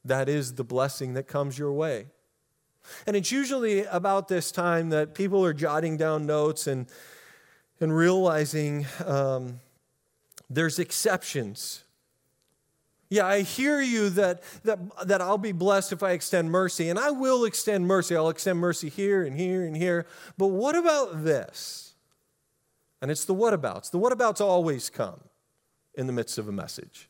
That 0.04 0.30
is 0.30 0.56
the 0.56 0.64
blessing 0.64 1.14
that 1.14 1.28
comes 1.28 1.60
your 1.60 1.74
way. 1.74 2.08
And 3.06 3.16
it's 3.16 3.32
usually 3.32 3.84
about 3.86 4.28
this 4.28 4.52
time 4.52 4.90
that 4.90 5.14
people 5.14 5.46
are 5.46 5.54
jotting 5.54 5.98
down 5.98 6.26
notes 6.26 6.66
and, 6.66 6.88
and 7.80 7.96
realizing 7.96 8.88
um, 9.06 9.60
there's 10.50 10.80
exceptions. 10.80 11.84
Yeah, 13.10 13.28
I 13.28 13.42
hear 13.42 13.82
you 13.82 14.10
that, 14.12 14.42
that, 14.64 14.80
that 15.06 15.22
I'll 15.22 15.38
be 15.38 15.52
blessed 15.52 15.92
if 15.92 16.02
I 16.02 16.12
extend 16.12 16.50
mercy, 16.50 16.90
and 16.90 16.98
I 16.98 17.12
will 17.12 17.46
extend 17.46 17.86
mercy. 17.86 18.16
I'll 18.16 18.30
extend 18.30 18.58
mercy 18.58 18.90
here 18.90 19.24
and 19.24 19.38
here 19.38 19.64
and 19.64 19.76
here. 19.76 20.08
But 20.38 20.48
what 20.48 20.76
about 20.76 21.24
this? 21.24 21.94
And 23.02 23.12
it's 23.12 23.26
the 23.26 23.36
whatabouts. 23.36 23.92
The 23.92 24.00
whatabouts 24.00 24.42
always 24.42 24.90
come 24.90 25.20
in 25.96 26.08
the 26.08 26.14
midst 26.14 26.38
of 26.38 26.48
a 26.48 26.52
message. 26.52 27.10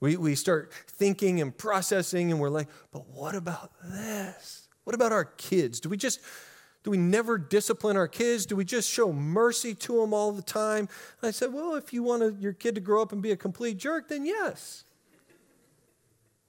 We, 0.00 0.16
we 0.16 0.34
start 0.34 0.72
thinking 0.86 1.40
and 1.40 1.56
processing, 1.56 2.30
and 2.30 2.40
we're 2.40 2.50
like, 2.50 2.68
but 2.92 3.08
what 3.08 3.34
about 3.34 3.72
this? 3.82 4.68
What 4.84 4.94
about 4.94 5.12
our 5.12 5.24
kids? 5.24 5.80
Do 5.80 5.88
we 5.88 5.96
just, 5.96 6.20
do 6.84 6.90
we 6.90 6.96
never 6.96 7.36
discipline 7.36 7.96
our 7.96 8.08
kids? 8.08 8.46
Do 8.46 8.54
we 8.54 8.64
just 8.64 8.88
show 8.88 9.12
mercy 9.12 9.74
to 9.74 10.00
them 10.00 10.14
all 10.14 10.32
the 10.32 10.42
time? 10.42 10.88
And 11.20 11.28
I 11.28 11.30
said, 11.30 11.52
well, 11.52 11.74
if 11.74 11.92
you 11.92 12.02
want 12.02 12.40
your 12.40 12.52
kid 12.52 12.76
to 12.76 12.80
grow 12.80 13.02
up 13.02 13.12
and 13.12 13.20
be 13.20 13.32
a 13.32 13.36
complete 13.36 13.76
jerk, 13.76 14.08
then 14.08 14.24
yes. 14.24 14.84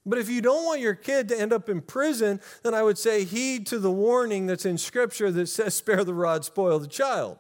But 0.06 0.20
if 0.20 0.30
you 0.30 0.42
don't 0.42 0.66
want 0.66 0.82
your 0.82 0.96
kid 0.96 1.28
to 1.30 1.40
end 1.40 1.52
up 1.52 1.70
in 1.70 1.82
prison, 1.82 2.40
then 2.64 2.74
I 2.74 2.84
would 2.84 2.98
say 2.98 3.26
heed 3.26 3.68
to 3.68 3.80
the 3.80 3.92
warning 3.92 4.48
that's 4.48 4.66
in 4.66 4.78
Scripture 4.78 5.32
that 5.32 5.48
says, 5.48 5.74
spare 5.76 6.04
the 6.04 6.14
rod, 6.14 6.46
spoil 6.46 6.80
the 6.80 6.88
child. 6.88 7.38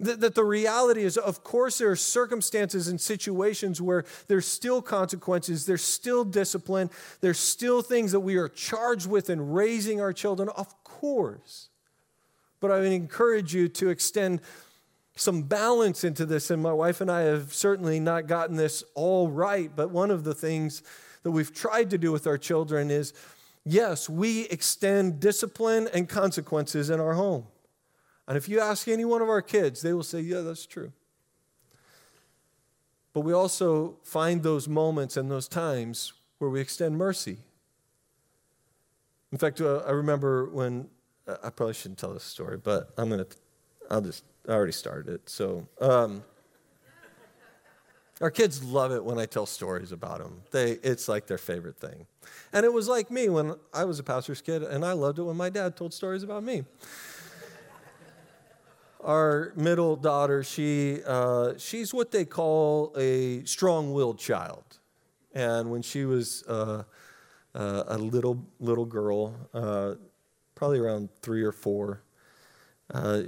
That, 0.00 0.20
that 0.20 0.34
the 0.34 0.44
reality 0.44 1.04
is, 1.04 1.16
of 1.16 1.44
course, 1.44 1.78
there 1.78 1.90
are 1.90 1.96
circumstances 1.96 2.88
and 2.88 3.00
situations 3.00 3.80
where 3.80 4.04
there's 4.26 4.46
still 4.46 4.82
consequences, 4.82 5.66
there's 5.66 5.84
still 5.84 6.24
discipline, 6.24 6.90
there's 7.20 7.38
still 7.38 7.80
things 7.80 8.10
that 8.12 8.20
we 8.20 8.36
are 8.36 8.48
charged 8.48 9.08
with 9.08 9.30
in 9.30 9.52
raising 9.52 10.00
our 10.00 10.12
children, 10.12 10.48
of 10.56 10.82
course. 10.82 11.68
But 12.60 12.72
I 12.72 12.80
would 12.80 12.92
encourage 12.92 13.54
you 13.54 13.68
to 13.68 13.90
extend 13.90 14.40
some 15.16 15.42
balance 15.42 16.04
into 16.04 16.26
this. 16.26 16.50
And 16.50 16.62
my 16.62 16.72
wife 16.72 17.00
and 17.00 17.10
I 17.10 17.22
have 17.22 17.52
certainly 17.52 18.00
not 18.00 18.26
gotten 18.26 18.56
this 18.56 18.82
all 18.94 19.28
right, 19.28 19.70
but 19.74 19.90
one 19.90 20.10
of 20.10 20.24
the 20.24 20.34
things 20.34 20.82
that 21.22 21.30
we've 21.30 21.54
tried 21.54 21.90
to 21.90 21.98
do 21.98 22.10
with 22.12 22.26
our 22.26 22.38
children 22.38 22.90
is 22.90 23.12
yes, 23.64 24.08
we 24.08 24.42
extend 24.46 25.20
discipline 25.20 25.88
and 25.94 26.08
consequences 26.08 26.90
in 26.90 27.00
our 27.00 27.14
home. 27.14 27.46
And 28.26 28.36
if 28.36 28.48
you 28.48 28.60
ask 28.60 28.88
any 28.88 29.04
one 29.04 29.22
of 29.22 29.28
our 29.28 29.42
kids, 29.42 29.82
they 29.82 29.92
will 29.92 30.02
say, 30.02 30.20
Yeah, 30.20 30.40
that's 30.40 30.66
true. 30.66 30.92
But 33.12 33.20
we 33.20 33.32
also 33.32 33.96
find 34.02 34.42
those 34.42 34.68
moments 34.68 35.16
and 35.16 35.30
those 35.30 35.46
times 35.46 36.12
where 36.38 36.50
we 36.50 36.60
extend 36.60 36.98
mercy. 36.98 37.38
In 39.30 39.38
fact, 39.38 39.60
uh, 39.60 39.78
I 39.86 39.92
remember 39.92 40.50
when 40.50 40.88
I 41.26 41.50
probably 41.50 41.74
shouldn't 41.74 41.98
tell 41.98 42.12
this 42.12 42.24
story, 42.24 42.56
but 42.56 42.90
I'm 42.98 43.10
to, 43.10 43.26
I'll 43.90 44.00
just, 44.00 44.24
I 44.48 44.52
already 44.52 44.72
started 44.72 45.12
it. 45.14 45.28
So, 45.28 45.66
um, 45.80 46.24
our 48.20 48.30
kids 48.30 48.62
love 48.62 48.92
it 48.92 49.04
when 49.04 49.18
I 49.18 49.26
tell 49.26 49.46
stories 49.46 49.90
about 49.90 50.18
them. 50.18 50.42
They, 50.50 50.72
it's 50.82 51.08
like 51.08 51.26
their 51.26 51.38
favorite 51.38 51.78
thing. 51.78 52.06
And 52.52 52.64
it 52.64 52.72
was 52.72 52.88
like 52.88 53.10
me 53.10 53.28
when 53.28 53.54
I 53.72 53.84
was 53.84 53.98
a 53.98 54.04
pastor's 54.04 54.40
kid, 54.40 54.62
and 54.62 54.84
I 54.84 54.92
loved 54.92 55.18
it 55.18 55.22
when 55.22 55.36
my 55.36 55.50
dad 55.50 55.76
told 55.76 55.92
stories 55.92 56.22
about 56.22 56.44
me 56.44 56.64
our 59.04 59.52
middle 59.56 59.96
daughter, 59.96 60.42
she, 60.42 61.00
uh, 61.06 61.52
she's 61.58 61.92
what 61.92 62.10
they 62.10 62.24
call 62.24 62.92
a 62.96 63.44
strong 63.44 63.92
willed 63.92 64.18
child. 64.18 64.64
And 65.34 65.70
when 65.70 65.82
she 65.82 66.04
was 66.04 66.42
uh, 66.48 66.84
uh, 67.54 67.84
a 67.86 67.98
little, 67.98 68.46
little 68.60 68.84
girl, 68.84 69.34
uh, 69.52 69.94
probably 70.54 70.78
around 70.78 71.10
three 71.20 71.42
or 71.42 71.52
four, 71.52 72.02
uh, 72.92 73.22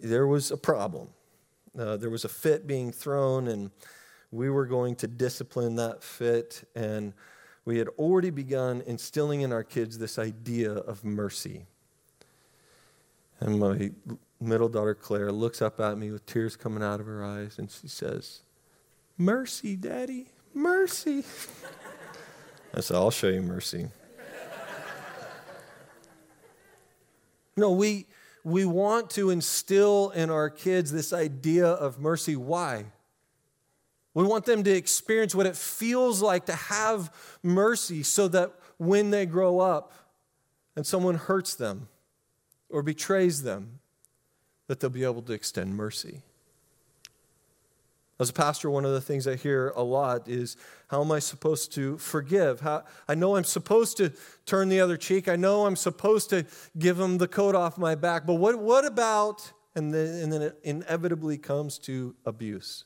there 0.00 0.26
was 0.26 0.50
a 0.50 0.56
problem. 0.56 1.08
Uh, 1.76 1.96
there 1.96 2.10
was 2.10 2.24
a 2.24 2.28
fit 2.28 2.66
being 2.66 2.92
thrown, 2.92 3.48
and 3.48 3.70
we 4.30 4.50
were 4.50 4.66
going 4.66 4.94
to 4.96 5.06
discipline 5.06 5.76
that 5.76 6.02
fit. 6.02 6.68
And 6.74 7.12
we 7.64 7.78
had 7.78 7.88
already 7.98 8.30
begun 8.30 8.82
instilling 8.86 9.40
in 9.40 9.52
our 9.52 9.64
kids 9.64 9.98
this 9.98 10.18
idea 10.18 10.72
of 10.72 11.04
mercy. 11.04 11.66
And 13.40 13.60
my 13.60 13.90
middle 14.40 14.68
daughter, 14.68 14.94
Claire, 14.94 15.32
looks 15.32 15.62
up 15.62 15.80
at 15.80 15.98
me 15.98 16.10
with 16.10 16.26
tears 16.26 16.56
coming 16.56 16.82
out 16.82 17.00
of 17.00 17.06
her 17.06 17.24
eyes 17.24 17.58
and 17.58 17.70
she 17.70 17.88
says, 17.88 18.40
Mercy, 19.16 19.76
Daddy, 19.76 20.28
mercy. 20.54 21.24
I 22.74 22.80
said, 22.80 22.96
I'll 22.96 23.10
show 23.10 23.28
you 23.28 23.42
mercy. 23.42 23.88
no, 27.56 27.72
we, 27.72 28.06
we 28.44 28.64
want 28.64 29.10
to 29.10 29.30
instill 29.30 30.10
in 30.10 30.30
our 30.30 30.50
kids 30.50 30.92
this 30.92 31.12
idea 31.12 31.66
of 31.66 31.98
mercy. 31.98 32.36
Why? 32.36 32.86
We 34.14 34.24
want 34.24 34.46
them 34.46 34.64
to 34.64 34.70
experience 34.70 35.34
what 35.34 35.46
it 35.46 35.56
feels 35.56 36.22
like 36.22 36.46
to 36.46 36.54
have 36.54 37.12
mercy 37.42 38.02
so 38.02 38.28
that 38.28 38.52
when 38.76 39.10
they 39.10 39.26
grow 39.26 39.60
up, 39.60 39.92
and 40.76 40.86
someone 40.86 41.16
hurts 41.16 41.56
them 41.56 41.88
or 42.70 42.82
betrays 42.82 43.42
them, 43.42 43.80
that 44.66 44.80
they'll 44.80 44.90
be 44.90 45.04
able 45.04 45.22
to 45.22 45.32
extend 45.32 45.74
mercy. 45.74 46.22
As 48.20 48.30
a 48.30 48.32
pastor, 48.32 48.68
one 48.68 48.84
of 48.84 48.90
the 48.90 49.00
things 49.00 49.28
I 49.28 49.36
hear 49.36 49.72
a 49.76 49.82
lot 49.82 50.28
is 50.28 50.56
how 50.88 51.02
am 51.02 51.12
I 51.12 51.20
supposed 51.20 51.72
to 51.74 51.96
forgive? 51.98 52.60
How, 52.60 52.84
I 53.06 53.14
know 53.14 53.36
I'm 53.36 53.44
supposed 53.44 53.96
to 53.98 54.12
turn 54.44 54.68
the 54.68 54.80
other 54.80 54.96
cheek. 54.96 55.28
I 55.28 55.36
know 55.36 55.66
I'm 55.66 55.76
supposed 55.76 56.28
to 56.30 56.44
give 56.76 56.96
them 56.96 57.18
the 57.18 57.28
coat 57.28 57.54
off 57.54 57.78
my 57.78 57.94
back. 57.94 58.26
But 58.26 58.34
what, 58.34 58.58
what 58.58 58.84
about, 58.84 59.52
and 59.76 59.94
then, 59.94 60.22
and 60.22 60.32
then 60.32 60.42
it 60.42 60.58
inevitably 60.64 61.38
comes 61.38 61.78
to 61.80 62.16
abuse. 62.26 62.84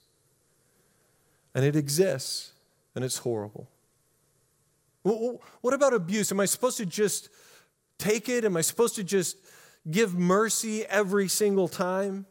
And 1.54 1.64
it 1.64 1.76
exists, 1.76 2.52
and 2.94 3.02
it's 3.02 3.18
horrible. 3.18 3.68
What 5.02 5.74
about 5.74 5.94
abuse? 5.94 6.30
Am 6.30 6.40
I 6.40 6.44
supposed 6.44 6.76
to 6.76 6.86
just 6.86 7.30
take 7.98 8.28
it? 8.28 8.44
Am 8.44 8.56
I 8.56 8.60
supposed 8.60 8.96
to 8.96 9.04
just 9.04 9.38
give 9.90 10.14
mercy 10.14 10.84
every 10.86 11.28
single 11.28 11.68
time? 11.68 12.26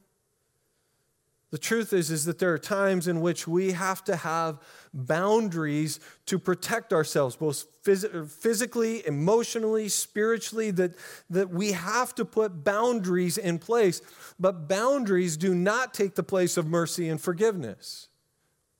The 1.52 1.58
truth 1.58 1.92
is, 1.92 2.10
is 2.10 2.24
that 2.26 2.40
there 2.40 2.54
are 2.54 2.58
times 2.58 3.10
in 3.10 3.20
which 3.20 3.46
we 3.46 3.74
have 3.74 4.06
to 4.06 4.16
have 4.16 4.60
boundaries 4.94 6.00
to 6.28 6.40
protect 6.40 6.94
ourselves, 6.94 7.36
both 7.36 7.84
phys- 7.84 8.30
physically, 8.30 9.06
emotionally, 9.06 9.90
spiritually, 9.90 10.72
that, 10.72 10.96
that 11.30 11.50
we 11.50 11.74
have 11.74 12.16
to 12.16 12.24
put 12.24 12.64
boundaries 12.64 13.38
in 13.38 13.60
place. 13.60 14.02
But 14.40 14.70
boundaries 14.70 15.36
do 15.36 15.54
not 15.54 15.94
take 15.94 16.16
the 16.16 16.24
place 16.24 16.56
of 16.56 16.68
mercy 16.68 17.10
and 17.10 17.20
forgiveness. 17.20 18.08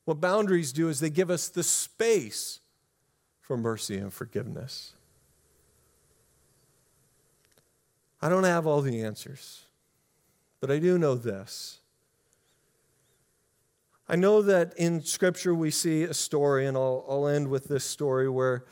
What 0.06 0.22
boundaries 0.22 0.72
do 0.72 0.88
is 0.88 1.02
they 1.02 1.10
give 1.10 1.30
us 1.30 1.50
the 1.50 1.64
space 1.64 2.62
for 3.42 3.58
mercy 3.58 3.98
and 3.98 4.14
forgiveness. 4.14 4.94
I 8.22 8.30
don't 8.30 8.44
have 8.44 8.68
all 8.68 8.82
the 8.82 9.02
answers, 9.02 9.66
but 10.60 10.70
I 10.70 10.80
do 10.80 10.98
know 10.98 11.16
this 11.16 11.82
I 14.12 14.18
know 14.18 14.42
that 14.42 14.74
in 14.76 15.02
Scripture 15.04 15.56
we 15.56 15.72
see 15.72 16.04
a 16.04 16.14
story, 16.14 16.66
and 16.66 16.76
I'll, 16.76 17.06
I'll 17.08 17.28
end 17.30 17.48
with 17.48 17.70
this 17.70 17.86
story 17.86 18.28
where 18.28 18.66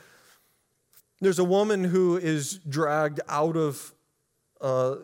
there's 1.22 1.38
a 1.38 1.44
woman 1.44 1.82
who 1.82 2.18
is 2.18 2.58
dragged 2.58 3.20
out 3.26 3.56
of 3.56 3.94
uh, 4.60 4.96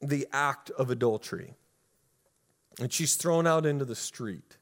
the 0.00 0.28
act 0.32 0.70
of 0.70 0.90
adultery, 0.90 1.54
and 2.78 2.92
she's 2.92 3.16
thrown 3.16 3.44
out 3.44 3.66
into 3.66 3.84
the 3.84 3.96
street. 3.96 4.56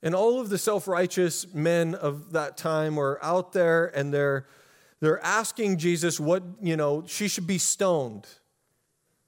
And 0.00 0.14
all 0.14 0.38
of 0.38 0.48
the 0.48 0.58
self 0.58 0.86
righteous 0.86 1.52
men 1.52 1.96
of 1.96 2.30
that 2.34 2.56
time 2.56 2.94
were 2.94 3.18
out 3.20 3.52
there 3.52 3.86
and 3.86 4.14
they're, 4.14 4.46
they're 5.00 5.24
asking 5.24 5.78
Jesus 5.78 6.18
what, 6.18 6.42
you 6.60 6.76
know, 6.76 7.04
she 7.06 7.28
should 7.28 7.46
be 7.46 7.58
stoned. 7.58 8.26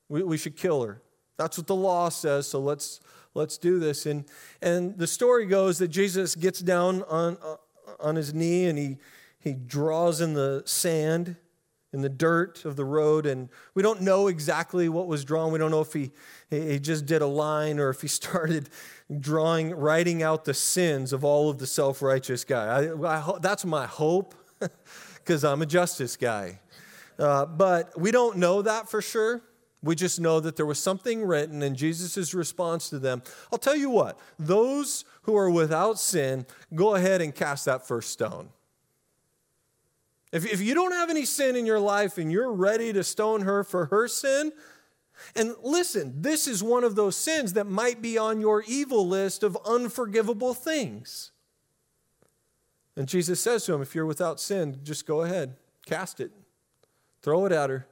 We, 0.08 0.22
we 0.22 0.38
should 0.38 0.56
kill 0.56 0.82
her. 0.82 1.02
That's 1.36 1.58
what 1.58 1.66
the 1.66 1.74
law 1.74 2.08
says, 2.08 2.48
so 2.48 2.58
let's, 2.58 3.00
let's 3.34 3.58
do 3.58 3.78
this. 3.78 4.06
And, 4.06 4.24
and 4.60 4.98
the 4.98 5.06
story 5.06 5.46
goes 5.46 5.78
that 5.78 5.88
Jesus 5.88 6.34
gets 6.34 6.60
down 6.60 7.02
on, 7.04 7.38
uh, 7.42 7.56
on 8.00 8.16
his 8.16 8.34
knee 8.34 8.64
and 8.66 8.78
he, 8.78 8.96
he 9.38 9.52
draws 9.52 10.20
in 10.20 10.34
the 10.34 10.62
sand, 10.66 11.36
in 11.92 12.02
the 12.02 12.08
dirt 12.08 12.64
of 12.64 12.76
the 12.76 12.84
road. 12.84 13.24
And 13.24 13.48
we 13.74 13.82
don't 13.82 14.02
know 14.02 14.26
exactly 14.26 14.88
what 14.88 15.06
was 15.06 15.24
drawn. 15.24 15.52
We 15.52 15.58
don't 15.58 15.70
know 15.70 15.80
if 15.80 15.92
he, 15.92 16.10
he 16.50 16.78
just 16.78 17.06
did 17.06 17.22
a 17.22 17.26
line 17.26 17.78
or 17.78 17.90
if 17.90 18.00
he 18.00 18.08
started 18.08 18.68
drawing, 19.20 19.74
writing 19.74 20.22
out 20.22 20.44
the 20.44 20.54
sins 20.54 21.12
of 21.12 21.24
all 21.24 21.50
of 21.50 21.58
the 21.58 21.66
self 21.66 22.02
righteous 22.02 22.44
guy. 22.44 22.66
I, 22.66 23.20
I, 23.20 23.38
that's 23.40 23.64
my 23.64 23.86
hope 23.86 24.34
because 25.28 25.44
I'm 25.44 25.60
a 25.60 25.66
justice 25.66 26.16
guy. 26.16 26.58
Uh, 27.18 27.44
but 27.44 28.00
we 28.00 28.10
don't 28.10 28.38
know 28.38 28.62
that 28.62 28.88
for 28.88 29.02
sure. 29.02 29.42
We 29.82 29.94
just 29.94 30.18
know 30.18 30.40
that 30.40 30.56
there 30.56 30.64
was 30.64 30.78
something 30.78 31.22
written 31.22 31.62
and 31.62 31.76
Jesus' 31.76 32.32
response 32.32 32.88
to 32.88 32.98
them. 32.98 33.22
I'll 33.52 33.58
tell 33.58 33.76
you 33.76 33.90
what, 33.90 34.18
those 34.38 35.04
who 35.24 35.36
are 35.36 35.50
without 35.50 36.00
sin, 36.00 36.46
go 36.74 36.94
ahead 36.94 37.20
and 37.20 37.34
cast 37.34 37.66
that 37.66 37.86
first 37.86 38.08
stone. 38.08 38.48
If, 40.32 40.50
if 40.50 40.62
you 40.62 40.74
don't 40.74 40.92
have 40.92 41.10
any 41.10 41.26
sin 41.26 41.56
in 41.56 41.66
your 41.66 41.78
life 41.78 42.16
and 42.16 42.32
you're 42.32 42.50
ready 42.50 42.94
to 42.94 43.04
stone 43.04 43.42
her 43.42 43.64
for 43.64 43.84
her 43.86 44.08
sin, 44.08 44.50
and 45.36 45.54
listen, 45.62 46.22
this 46.22 46.48
is 46.48 46.62
one 46.62 46.84
of 46.84 46.94
those 46.94 47.16
sins 47.16 47.52
that 47.52 47.66
might 47.66 48.00
be 48.00 48.16
on 48.16 48.40
your 48.40 48.64
evil 48.66 49.06
list 49.06 49.42
of 49.42 49.58
unforgivable 49.66 50.54
things. 50.54 51.32
And 52.98 53.06
Jesus 53.06 53.40
says 53.40 53.64
to 53.64 53.74
him, 53.74 53.80
If 53.80 53.94
you're 53.94 54.04
without 54.04 54.40
sin, 54.40 54.80
just 54.82 55.06
go 55.06 55.22
ahead, 55.22 55.54
cast 55.86 56.18
it, 56.18 56.32
throw 57.22 57.46
it 57.46 57.52
at 57.52 57.70
her. 57.70 57.86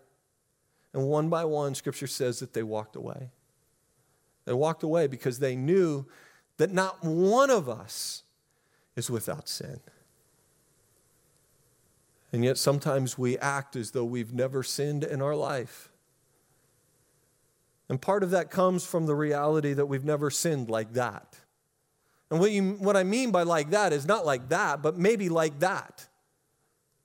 And 0.93 1.05
one 1.07 1.29
by 1.29 1.45
one, 1.45 1.77
Scripture 1.77 2.09
says 2.09 2.41
that 2.41 2.55
they 2.55 2.65
walked 2.65 2.97
away. 2.97 3.31
They 4.47 4.53
walked 4.53 4.83
away 4.83 5.07
because 5.07 5.39
they 5.39 5.55
knew 5.55 6.07
that 6.57 6.73
not 6.73 7.05
one 7.05 7.51
of 7.51 7.69
us 7.69 8.25
is 8.97 9.09
without 9.09 9.49
sin. 9.49 9.79
And 12.33 12.45
yet 12.45 12.59
sometimes 12.59 13.17
we 13.17 13.39
act 13.39 13.77
as 13.77 13.93
though 13.93 14.05
we've 14.05 14.35
never 14.35 14.65
sinned 14.65 15.05
in 15.05 15.23
our 15.23 15.37
life. 15.37 15.89
And 17.89 18.03
part 18.03 18.25
of 18.25 18.31
that 18.31 18.51
comes 18.51 18.85
from 18.85 19.07
the 19.07 19.15
reality 19.15 19.73
that 19.73 19.87
we've 19.87 20.05
never 20.05 20.33
sinned 20.33 20.69
like 20.69 20.95
that. 20.95 21.36
And 22.31 22.41
what, 22.41 22.51
you, 22.51 22.73
what 22.73 22.97
I 22.97 23.05
mean 23.05 23.31
by 23.31 23.45
like 23.45 23.71
that 23.71 23.93
is 23.93 24.07
not 24.07 24.27
like 24.27 24.49
that, 24.49 24.83
but 24.83 24.99
maybe 24.99 25.29
like 25.29 25.61
that. 25.61 26.09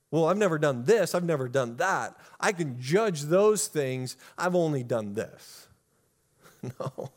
Well, 0.09 0.25
I've 0.25 0.37
never 0.37 0.57
done 0.57 0.83
this, 0.83 1.15
I've 1.15 1.23
never 1.23 1.47
done 1.47 1.77
that. 1.77 2.17
I 2.39 2.51
can 2.51 2.79
judge 2.79 3.23
those 3.23 3.67
things. 3.67 4.17
I've 4.37 4.55
only 4.55 4.83
done 4.83 5.13
this. 5.13 5.67
No, 6.79 7.09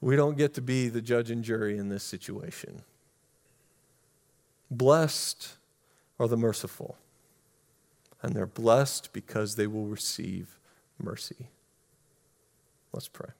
we 0.00 0.16
don't 0.16 0.38
get 0.38 0.54
to 0.54 0.62
be 0.62 0.88
the 0.88 1.02
judge 1.02 1.30
and 1.30 1.44
jury 1.44 1.76
in 1.76 1.90
this 1.90 2.02
situation. 2.02 2.82
Blessed 4.70 5.56
are 6.18 6.28
the 6.28 6.38
merciful, 6.38 6.96
and 8.22 8.34
they're 8.34 8.46
blessed 8.46 9.12
because 9.12 9.56
they 9.56 9.66
will 9.66 9.84
receive 9.84 10.58
mercy. 10.98 11.50
Let's 12.90 13.08
pray. 13.08 13.32